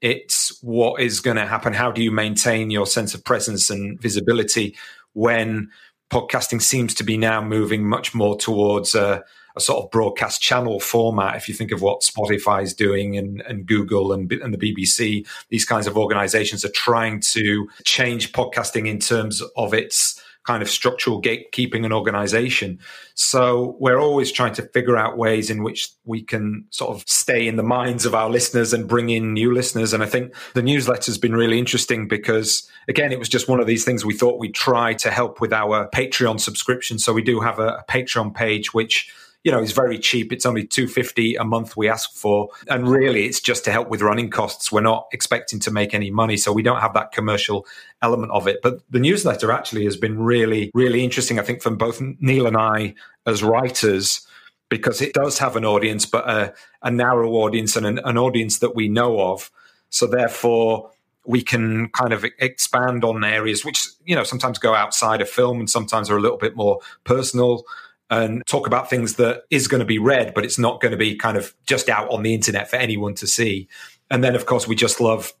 [0.00, 1.72] it's what is going to happen.
[1.72, 4.76] How do you maintain your sense of presence and visibility
[5.12, 5.70] when
[6.10, 9.24] podcasting seems to be now moving much more towards a,
[9.56, 11.36] a sort of broadcast channel format.
[11.36, 15.26] If you think of what Spotify is doing and, and Google and, and the BBC,
[15.48, 20.70] these kinds of organizations are trying to change podcasting in terms of its kind of
[20.70, 22.78] structural gatekeeping and organization.
[23.14, 27.48] So we're always trying to figure out ways in which we can sort of stay
[27.48, 29.92] in the minds of our listeners and bring in new listeners.
[29.92, 33.60] And I think the newsletter has been really interesting because, again, it was just one
[33.60, 36.98] of these things we thought we'd try to help with our Patreon subscription.
[36.98, 39.12] So we do have a, a Patreon page which
[39.46, 40.32] you know, it's very cheap.
[40.32, 42.48] It's only 250 a month we ask for.
[42.66, 44.72] And really it's just to help with running costs.
[44.72, 46.36] We're not expecting to make any money.
[46.36, 47.64] So we don't have that commercial
[48.02, 48.58] element of it.
[48.60, 52.56] But the newsletter actually has been really, really interesting, I think, from both Neil and
[52.56, 52.94] I
[53.24, 54.26] as writers
[54.68, 58.58] because it does have an audience, but a, a narrow audience and an, an, audience
[58.58, 59.52] that we know of.
[59.90, 60.90] So therefore,
[61.24, 65.58] we can kind of expand on areas which you know sometimes go outside of film
[65.58, 67.64] and sometimes are a little bit more personal
[68.10, 70.98] and talk about things that is going to be read, but it's not going to
[70.98, 73.68] be kind of just out on the internet for anyone to see.
[74.10, 75.32] And then, of course, we just love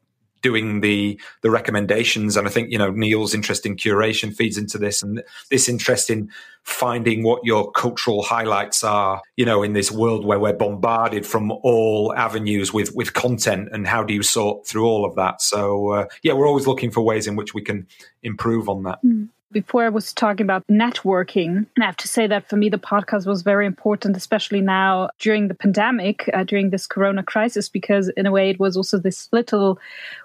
[0.42, 4.78] doing the the recommendations and i think you know neil's interest in curation feeds into
[4.78, 6.30] this and this interest in
[6.62, 11.50] finding what your cultural highlights are you know in this world where we're bombarded from
[11.50, 15.88] all avenues with with content and how do you sort through all of that so
[15.88, 17.86] uh, yeah we're always looking for ways in which we can
[18.22, 19.28] improve on that mm.
[19.52, 23.26] Before I was talking about networking, I have to say that for me, the podcast
[23.26, 28.26] was very important, especially now during the pandemic, uh, during this corona crisis, because in
[28.26, 29.78] a way it was also this little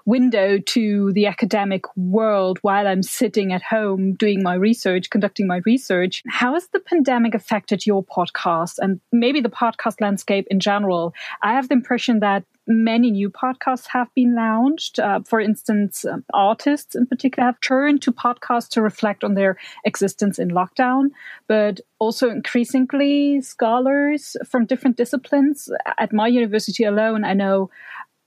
[0.05, 5.61] window to the academic world while I'm sitting at home doing my research, conducting my
[5.67, 6.23] research.
[6.27, 11.13] How has the pandemic affected your podcast and maybe the podcast landscape in general?
[11.43, 14.99] I have the impression that many new podcasts have been launched.
[14.99, 19.57] Uh, for instance, um, artists in particular have turned to podcasts to reflect on their
[19.85, 21.09] existence in lockdown,
[21.47, 25.69] but also increasingly scholars from different disciplines.
[25.99, 27.69] At my university alone, I know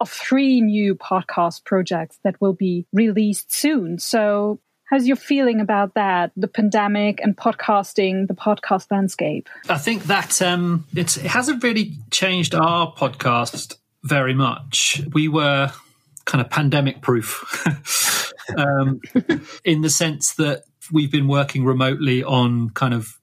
[0.01, 3.99] of three new podcast projects that will be released soon.
[3.99, 4.61] So,
[4.91, 6.31] How's your feeling about that?
[6.37, 9.49] The pandemic and podcasting, the podcast landscape.
[9.69, 15.01] I think that um, it hasn't really changed our podcast very much.
[15.13, 15.73] We were
[16.27, 19.01] kind of pandemic proof um,
[19.65, 23.19] in the sense that we've been working remotely on kind of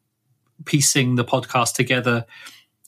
[0.66, 2.26] piecing the podcast together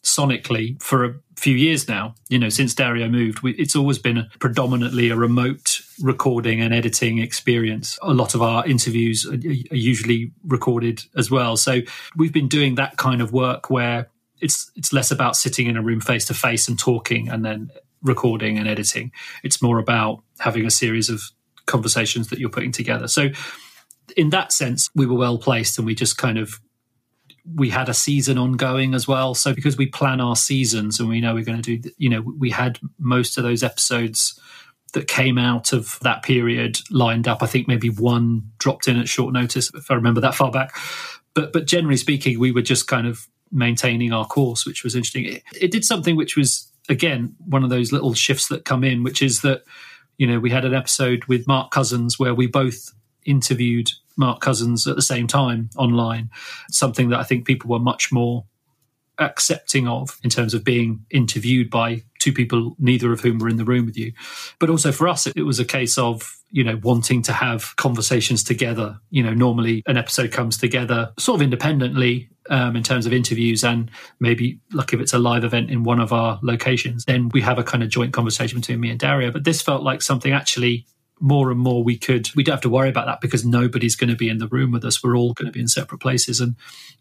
[0.04, 2.14] sonically for a few years now.
[2.30, 6.74] You know, since Dario moved, we, it's always been a, predominantly a remote recording and
[6.74, 7.98] editing experience.
[8.02, 11.56] A lot of our interviews are, are usually recorded as well.
[11.58, 11.82] So
[12.18, 14.10] we've been doing that kind of work where
[14.42, 17.72] it's it's less about sitting in a room face to face and talking and then
[18.04, 19.12] recording and editing.
[19.44, 21.22] It's more about having a series of
[21.66, 23.08] conversations that you're putting together.
[23.08, 23.30] So
[24.18, 26.60] in that sense, we were well placed and we just kind of
[27.56, 29.36] we had a season ongoing as well.
[29.36, 32.22] So because we plan our seasons and we know we're going to do, you know,
[32.22, 34.40] we had most of those episodes
[34.94, 37.44] that came out of that period lined up.
[37.44, 40.76] I think maybe one dropped in at short notice, if I remember that far back.
[41.34, 45.26] But but generally speaking, we were just kind of maintaining our course, which was interesting.
[45.26, 49.04] It, it did something which was again one of those little shifts that come in,
[49.04, 49.64] which is that
[50.18, 52.94] you know we had an episode with Mark Cousins where we both
[53.26, 56.30] interviewed Mark Cousins at the same time online,
[56.70, 58.46] something that I think people were much more
[59.20, 63.58] accepting of in terms of being interviewed by two people, neither of whom were in
[63.58, 64.14] the room with you.
[64.60, 68.44] But also for us, it, was a case of, you know, wanting to have conversations
[68.44, 68.98] together.
[69.10, 73.64] You know, normally an episode comes together sort of independently um, in terms of interviews
[73.64, 73.90] and
[74.20, 77.60] maybe like if it's a live event in one of our locations, then we have
[77.60, 79.32] a kind of joint conversation between me and Dario.
[79.32, 80.86] But this felt like something actually
[81.20, 84.10] more and more we could we don't have to worry about that because nobody's going
[84.10, 85.04] to be in the room with us.
[85.04, 86.40] We're all going to be in separate places.
[86.40, 86.56] And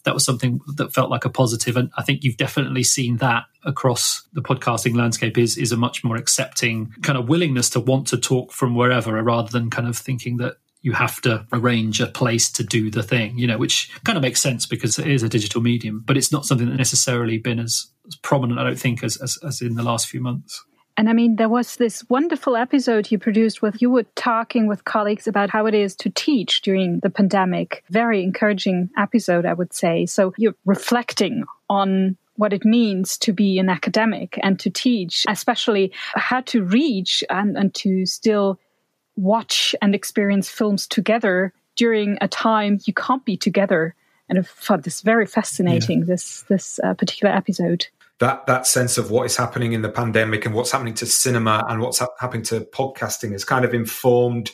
[0.04, 1.76] that was something that felt like a positive.
[1.76, 6.04] And i think you've definitely seen that across the podcasting landscape is is a much
[6.04, 9.96] more accepting kind of willingness to want to talk from wherever rather than kind of
[9.96, 13.90] thinking that you have to arrange a place to do the thing, you know, which
[14.04, 16.76] kind of makes sense because it is a digital medium, but it's not something that
[16.76, 20.20] necessarily been as, as prominent, I don't think, as, as, as in the last few
[20.20, 20.64] months.
[20.97, 24.84] And I mean, there was this wonderful episode you produced with you were talking with
[24.84, 27.82] colleagues about how it is to teach during the pandemic.
[27.88, 30.07] Very encouraging episode, I would say.
[30.07, 35.93] So you're reflecting on what it means to be an academic and to teach, especially
[36.14, 38.59] how to reach and, and to still
[39.16, 43.95] watch and experience films together during a time you can't be together.
[44.28, 46.07] And I found this very fascinating, yeah.
[46.07, 47.86] this, this uh, particular episode
[48.23, 51.64] that that sense of what is happening in the pandemic and what's happening to cinema
[51.68, 54.53] and what's ha- happening to podcasting has kind of informed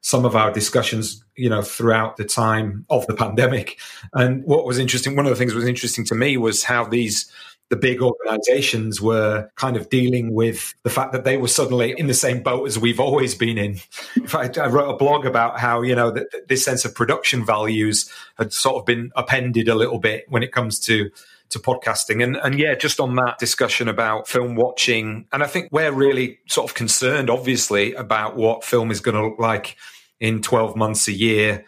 [0.00, 3.80] some of our discussions, you know, throughout the time of the pandemic.
[4.14, 6.84] And what was interesting, one of the things that was interesting to me was how
[6.84, 7.28] these
[7.68, 12.06] the big organizations were kind of dealing with the fact that they were suddenly in
[12.06, 13.80] the same boat as we've always been in.
[14.16, 17.44] In fact, I wrote a blog about how, you know, that this sense of production
[17.44, 21.10] values had sort of been appended a little bit when it comes to
[21.50, 22.22] to podcasting.
[22.22, 26.38] And, and yeah, just on that discussion about film watching, and I think we're really
[26.48, 29.76] sort of concerned, obviously, about what film is going to look like
[30.20, 31.64] in 12 months, a year.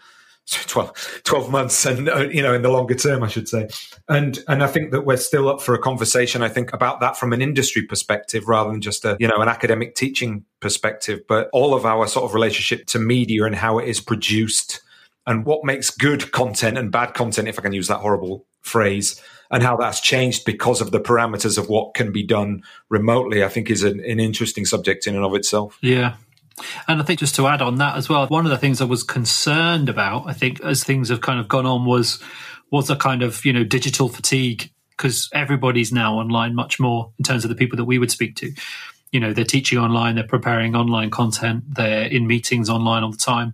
[0.50, 3.68] 12, 12 months and uh, you know in the longer term i should say
[4.08, 7.16] and and i think that we're still up for a conversation i think about that
[7.16, 11.48] from an industry perspective rather than just a you know an academic teaching perspective but
[11.52, 14.82] all of our sort of relationship to media and how it is produced
[15.28, 19.22] and what makes good content and bad content if i can use that horrible phrase
[19.52, 23.48] and how that's changed because of the parameters of what can be done remotely, I
[23.48, 25.78] think is an, an interesting subject in and of itself.
[25.82, 26.14] Yeah.
[26.88, 28.84] And I think just to add on that as well, one of the things I
[28.84, 32.22] was concerned about, I think, as things have kind of gone on, was
[32.70, 37.24] was a kind of you know digital fatigue because everybody's now online much more in
[37.24, 38.52] terms of the people that we would speak to.
[39.10, 43.16] You know, they're teaching online, they're preparing online content, they're in meetings online all the
[43.16, 43.52] time,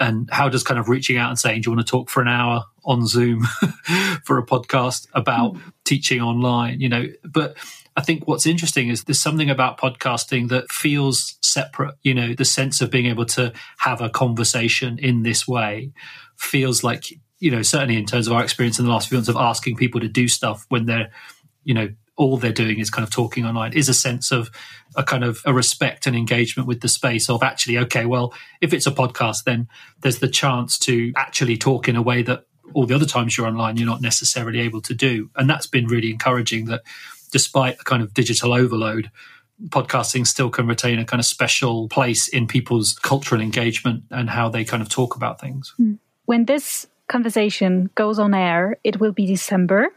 [0.00, 2.20] and how does kind of reaching out and saying, "Do you want to talk for
[2.20, 3.42] an hour on Zoom
[4.24, 5.72] for a podcast about mm.
[5.84, 7.56] teaching online?" You know, but
[7.96, 11.94] I think what's interesting is there's something about podcasting that feels separate.
[12.02, 15.92] You know, the sense of being able to have a conversation in this way
[16.36, 17.06] feels like,
[17.38, 19.76] you know, certainly in terms of our experience in the last few months of asking
[19.76, 21.10] people to do stuff when they're,
[21.64, 21.88] you know,
[22.22, 24.50] all they're doing is kind of talking online is a sense of
[24.96, 28.72] a kind of a respect and engagement with the space of actually okay well if
[28.72, 29.68] it's a podcast then
[30.00, 32.44] there's the chance to actually talk in a way that
[32.74, 35.30] all the other times you're online you're not necessarily able to do.
[35.36, 36.82] And that's been really encouraging that
[37.30, 39.10] despite the kind of digital overload
[39.68, 44.48] podcasting still can retain a kind of special place in people's cultural engagement and how
[44.48, 45.72] they kind of talk about things.
[45.76, 45.94] Hmm.
[46.24, 49.88] when this conversation goes on air it will be december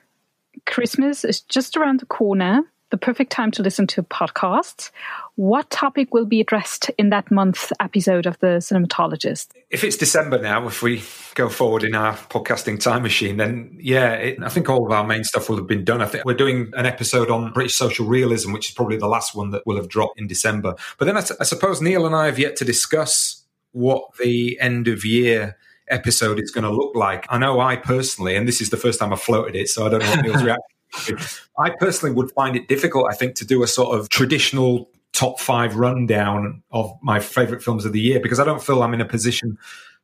[0.65, 4.91] Christmas is just around the corner, the perfect time to listen to podcasts.
[5.35, 9.47] What topic will be addressed in that month's episode of The Cinematologist?
[9.69, 11.03] If it's December now, if we
[11.33, 15.05] go forward in our podcasting time machine, then yeah, it, I think all of our
[15.05, 16.01] main stuff will have been done.
[16.01, 19.35] I think we're doing an episode on British social realism, which is probably the last
[19.35, 20.75] one that will have dropped in December.
[20.97, 25.03] But then I, suppose Neil and I have yet to discuss what the end of
[25.03, 25.57] year
[25.89, 27.25] episode is going to look like.
[27.29, 29.89] I know I personally, and this is the first time I've floated it, so I
[29.89, 30.43] don't know what Neil's
[31.03, 31.41] reaction.
[31.59, 35.39] I personally would find it difficult, I think, to do a sort of traditional top
[35.39, 39.01] five rundown of my favorite films of the year because I don't feel I'm in
[39.01, 39.57] a position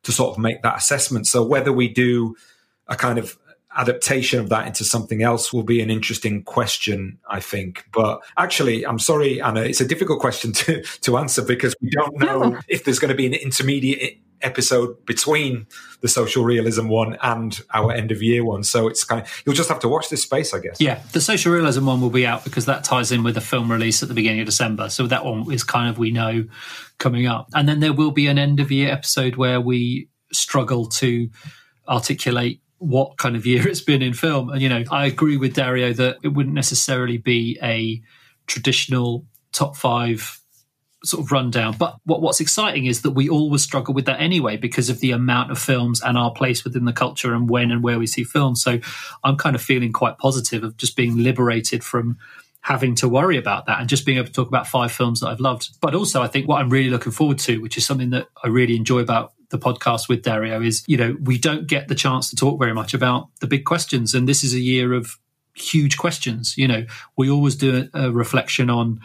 [0.04, 1.26] to sort of make that assessment.
[1.26, 2.34] So whether we do
[2.88, 3.38] a kind of
[3.76, 7.84] adaptation of that into something else will be an interesting question, I think.
[7.92, 12.18] But actually, I'm sorry, Anna, it's a difficult question to, to answer because we don't
[12.18, 12.60] know no.
[12.68, 15.66] if there's going to be an intermediate episode between
[16.00, 18.62] the social realism one and our end of year one.
[18.64, 20.80] So it's kind of you'll just have to watch this space, I guess.
[20.80, 23.70] Yeah, the social realism one will be out because that ties in with the film
[23.70, 24.88] release at the beginning of December.
[24.88, 26.44] So that one is kind of we know
[26.98, 30.86] coming up, and then there will be an end of year episode where we struggle
[30.86, 31.28] to
[31.88, 34.50] articulate what kind of year it's been in film.
[34.50, 38.02] And you know, I agree with Dario that it wouldn't necessarily be a
[38.46, 40.41] traditional top five
[41.04, 41.76] sort of rundown.
[41.76, 45.10] But what, what's exciting is that we always struggle with that anyway because of the
[45.10, 48.24] amount of films and our place within the culture and when and where we see
[48.24, 48.62] films.
[48.62, 48.78] So
[49.24, 52.18] I'm kind of feeling quite positive of just being liberated from
[52.62, 55.28] having to worry about that and just being able to talk about five films that
[55.28, 55.68] I've loved.
[55.80, 58.48] But also, I think what I'm really looking forward to, which is something that I
[58.48, 62.30] really enjoy about the podcast with Dario, is you know we don't get the chance
[62.30, 65.18] to talk very much about the big questions, and this is a year of
[65.54, 66.56] huge questions.
[66.56, 66.86] You know,
[67.16, 69.00] we always do a, a reflection on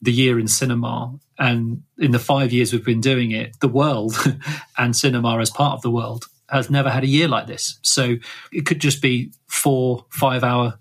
[0.00, 1.18] the year in cinema.
[1.40, 4.14] And in the five years we've been doing it, the world
[4.78, 7.78] and cinema as part of the world has never had a year like this.
[7.82, 8.16] So
[8.52, 10.78] it could just be four, five hour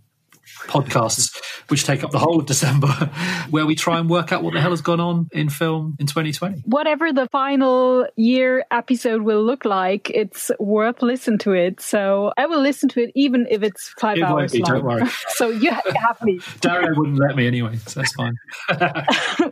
[0.69, 2.87] podcasts, which take up the whole of December,
[3.49, 6.05] where we try and work out what the hell has gone on in film in
[6.05, 6.61] 2020.
[6.65, 11.81] Whatever the final year episode will look like, it's worth listening to it.
[11.81, 14.73] So I will listen to it even if it's five it hours be, long.
[14.73, 15.09] Don't worry.
[15.29, 16.37] so you have me.
[16.61, 18.35] Darren wouldn't let me anyway, so that's fine.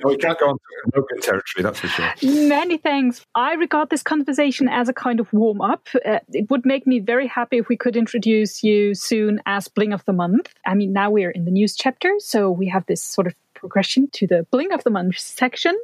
[0.04, 2.14] we can't go on to open territory, that's for sure.
[2.24, 3.26] Many thanks.
[3.36, 5.88] I regard this conversation as a kind of warm up.
[6.06, 9.94] Uh, it would make me very happy if we could introduce you soon as Bling
[9.94, 10.54] of the Month.
[10.66, 14.08] I mean, now we're in the news chapter, so we have this sort of progression
[14.14, 15.78] to the Bling of the Month section.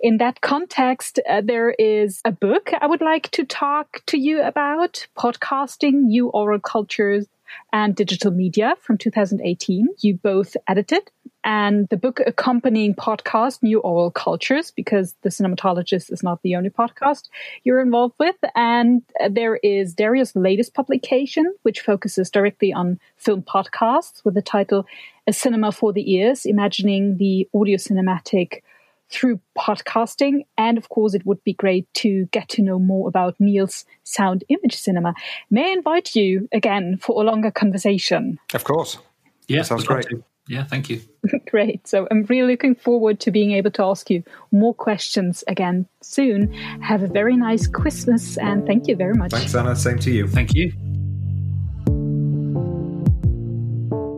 [0.00, 4.42] In that context, uh, there is a book I would like to talk to you
[4.42, 7.26] about podcasting, new aural cultures,
[7.72, 9.88] and digital media from 2018.
[10.00, 11.10] You both edited
[11.46, 16.70] and the book accompanying podcast, New Aural Cultures, because The Cinematologist is not the only
[16.70, 17.28] podcast
[17.62, 18.34] you're involved with.
[18.56, 24.86] And there is Dario's latest publication, which focuses directly on film podcasts with the title
[25.28, 28.62] A Cinema for the Ears, imagining the audio cinematic
[29.08, 30.46] through podcasting.
[30.58, 34.42] And of course, it would be great to get to know more about Neil's sound
[34.48, 35.14] image cinema.
[35.48, 38.40] May I invite you again for a longer conversation?
[38.52, 38.98] Of course.
[39.46, 40.06] Yeah, that sounds great.
[40.48, 41.00] Yeah, thank you.
[41.50, 41.88] Great.
[41.88, 44.22] So I'm really looking forward to being able to ask you
[44.52, 46.52] more questions again soon.
[46.82, 49.32] Have a very nice Christmas and thank you very much.
[49.32, 49.74] Thanks, Anna.
[49.74, 50.28] Same to you.
[50.28, 50.72] Thank you.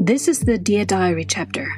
[0.00, 1.74] This is the Dear Diary chapter.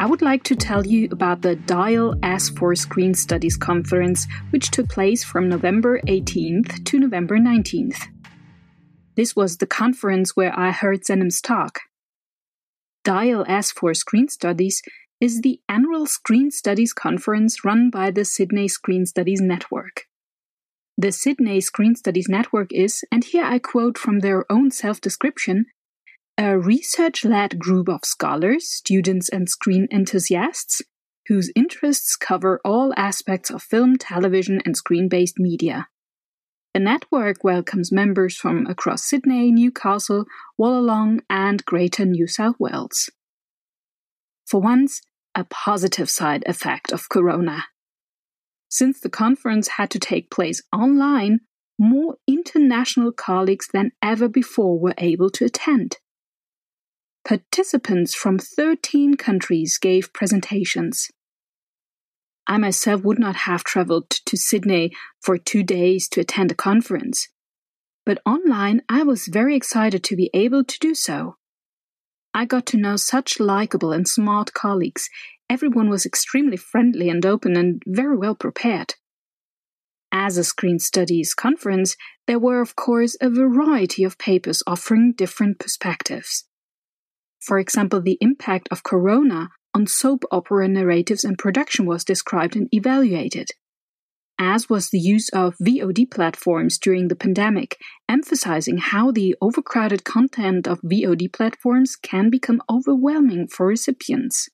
[0.00, 4.70] I would like to tell you about the Dial S for Screen Studies conference, which
[4.70, 8.06] took place from November 18th to November 19th.
[9.16, 11.80] This was the conference where I heard Senem's talk.
[13.08, 14.82] Dial S for Screen Studies
[15.18, 20.04] is the annual Screen Studies conference run by the Sydney Screen Studies Network.
[20.98, 25.64] The Sydney Screen Studies Network is, and here I quote from their own self description,
[26.36, 30.82] a research led group of scholars, students, and screen enthusiasts
[31.28, 35.88] whose interests cover all aspects of film, television, and screen based media.
[36.74, 40.26] The network welcomes members from across Sydney, Newcastle,
[40.60, 43.10] Wollongong, and Greater New South Wales.
[44.46, 45.00] For once,
[45.34, 47.64] a positive side effect of Corona.
[48.68, 51.40] Since the conference had to take place online,
[51.78, 55.96] more international colleagues than ever before were able to attend.
[57.26, 61.10] Participants from 13 countries gave presentations.
[62.48, 67.28] I myself would not have traveled to Sydney for two days to attend a conference.
[68.06, 71.36] But online, I was very excited to be able to do so.
[72.32, 75.10] I got to know such likable and smart colleagues.
[75.50, 78.94] Everyone was extremely friendly and open and very well prepared.
[80.10, 81.96] As a Screen Studies conference,
[82.26, 86.44] there were, of course, a variety of papers offering different perspectives.
[87.40, 92.66] For example, the impact of Corona on soap opera narratives and production was described and
[92.74, 93.48] evaluated,
[94.36, 97.78] as was the use of VOD platforms during the pandemic,
[98.08, 104.48] emphasizing how the overcrowded content of VOD platforms can become overwhelming for recipients.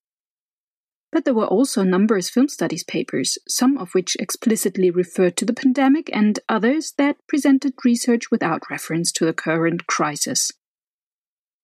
[1.10, 5.54] But there were also numerous film studies papers, some of which explicitly referred to the
[5.54, 10.50] pandemic and others that presented research without reference to the current crisis.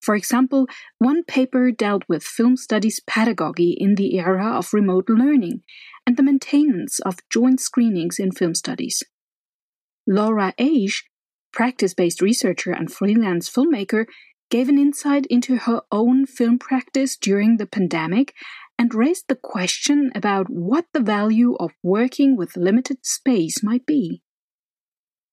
[0.01, 0.67] For example,
[0.97, 5.61] one paper dealt with film studies pedagogy in the era of remote learning
[6.05, 9.03] and the maintenance of joint screenings in film studies.
[10.07, 11.03] Laura Age,
[11.53, 14.05] practice based researcher and freelance filmmaker,
[14.49, 18.33] gave an insight into her own film practice during the pandemic
[18.77, 24.23] and raised the question about what the value of working with limited space might be.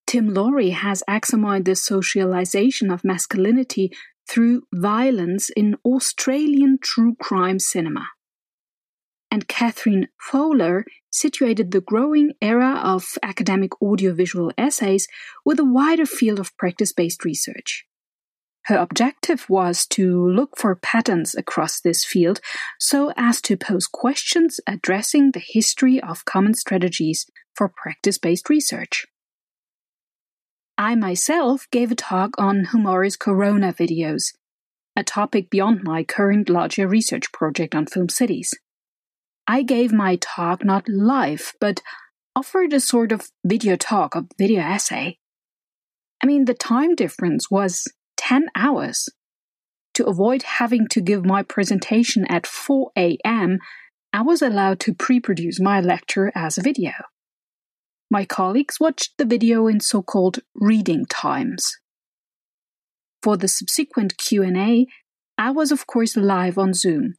[0.07, 3.91] Tim Laurie has examined the socialization of masculinity
[4.29, 8.09] through violence in Australian true crime cinema.
[9.31, 15.07] And Catherine Fowler situated the growing era of academic audiovisual essays
[15.45, 17.85] with a wider field of practice based research.
[18.69, 22.41] Her objective was to look for patterns across this field
[22.79, 29.07] so as to pose questions addressing the history of common strategies for practice based research.
[30.81, 34.33] I myself gave a talk on humorous corona videos,
[34.95, 38.55] a topic beyond my current larger research project on film cities.
[39.49, 41.83] I gave my talk not live, but
[42.37, 45.19] offered a sort of video talk, a video essay.
[46.23, 49.09] I mean, the time difference was 10 hours.
[49.95, 53.59] To avoid having to give my presentation at 4 a.m.,
[54.13, 56.93] I was allowed to pre produce my lecture as a video.
[58.11, 61.77] My colleagues watched the video in so-called reading times.
[63.23, 64.87] For the subsequent Q&A,
[65.37, 67.15] I was of course live on Zoom.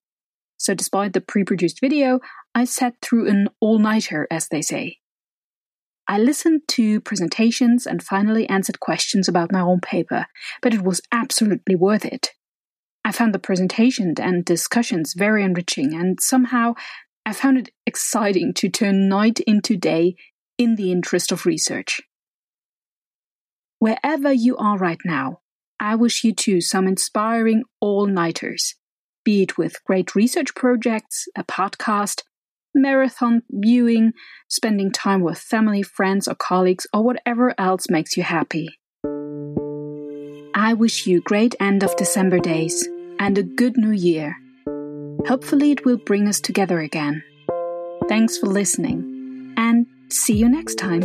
[0.57, 2.19] So despite the pre-produced video,
[2.55, 4.97] I sat through an all-nighter as they say.
[6.07, 10.25] I listened to presentations and finally answered questions about my own paper,
[10.59, 12.31] but it was absolutely worth it.
[13.05, 16.73] I found the presentation and discussions very enriching, and somehow
[17.27, 20.15] I found it exciting to turn night into day
[20.60, 22.02] in the interest of research.
[23.80, 25.40] Wherever you are right now,
[25.80, 28.76] I wish you too some inspiring all nighters,
[29.23, 32.23] be it with great research projects, a podcast,
[32.76, 34.11] marathon viewing,
[34.49, 38.68] spending time with family, friends, or colleagues, or whatever else makes you happy.
[40.53, 42.86] I wish you great end of December days
[43.18, 44.36] and a good new year.
[45.26, 47.23] Hopefully, it will bring us together again.
[48.10, 51.03] Thanks for listening, and see you next time.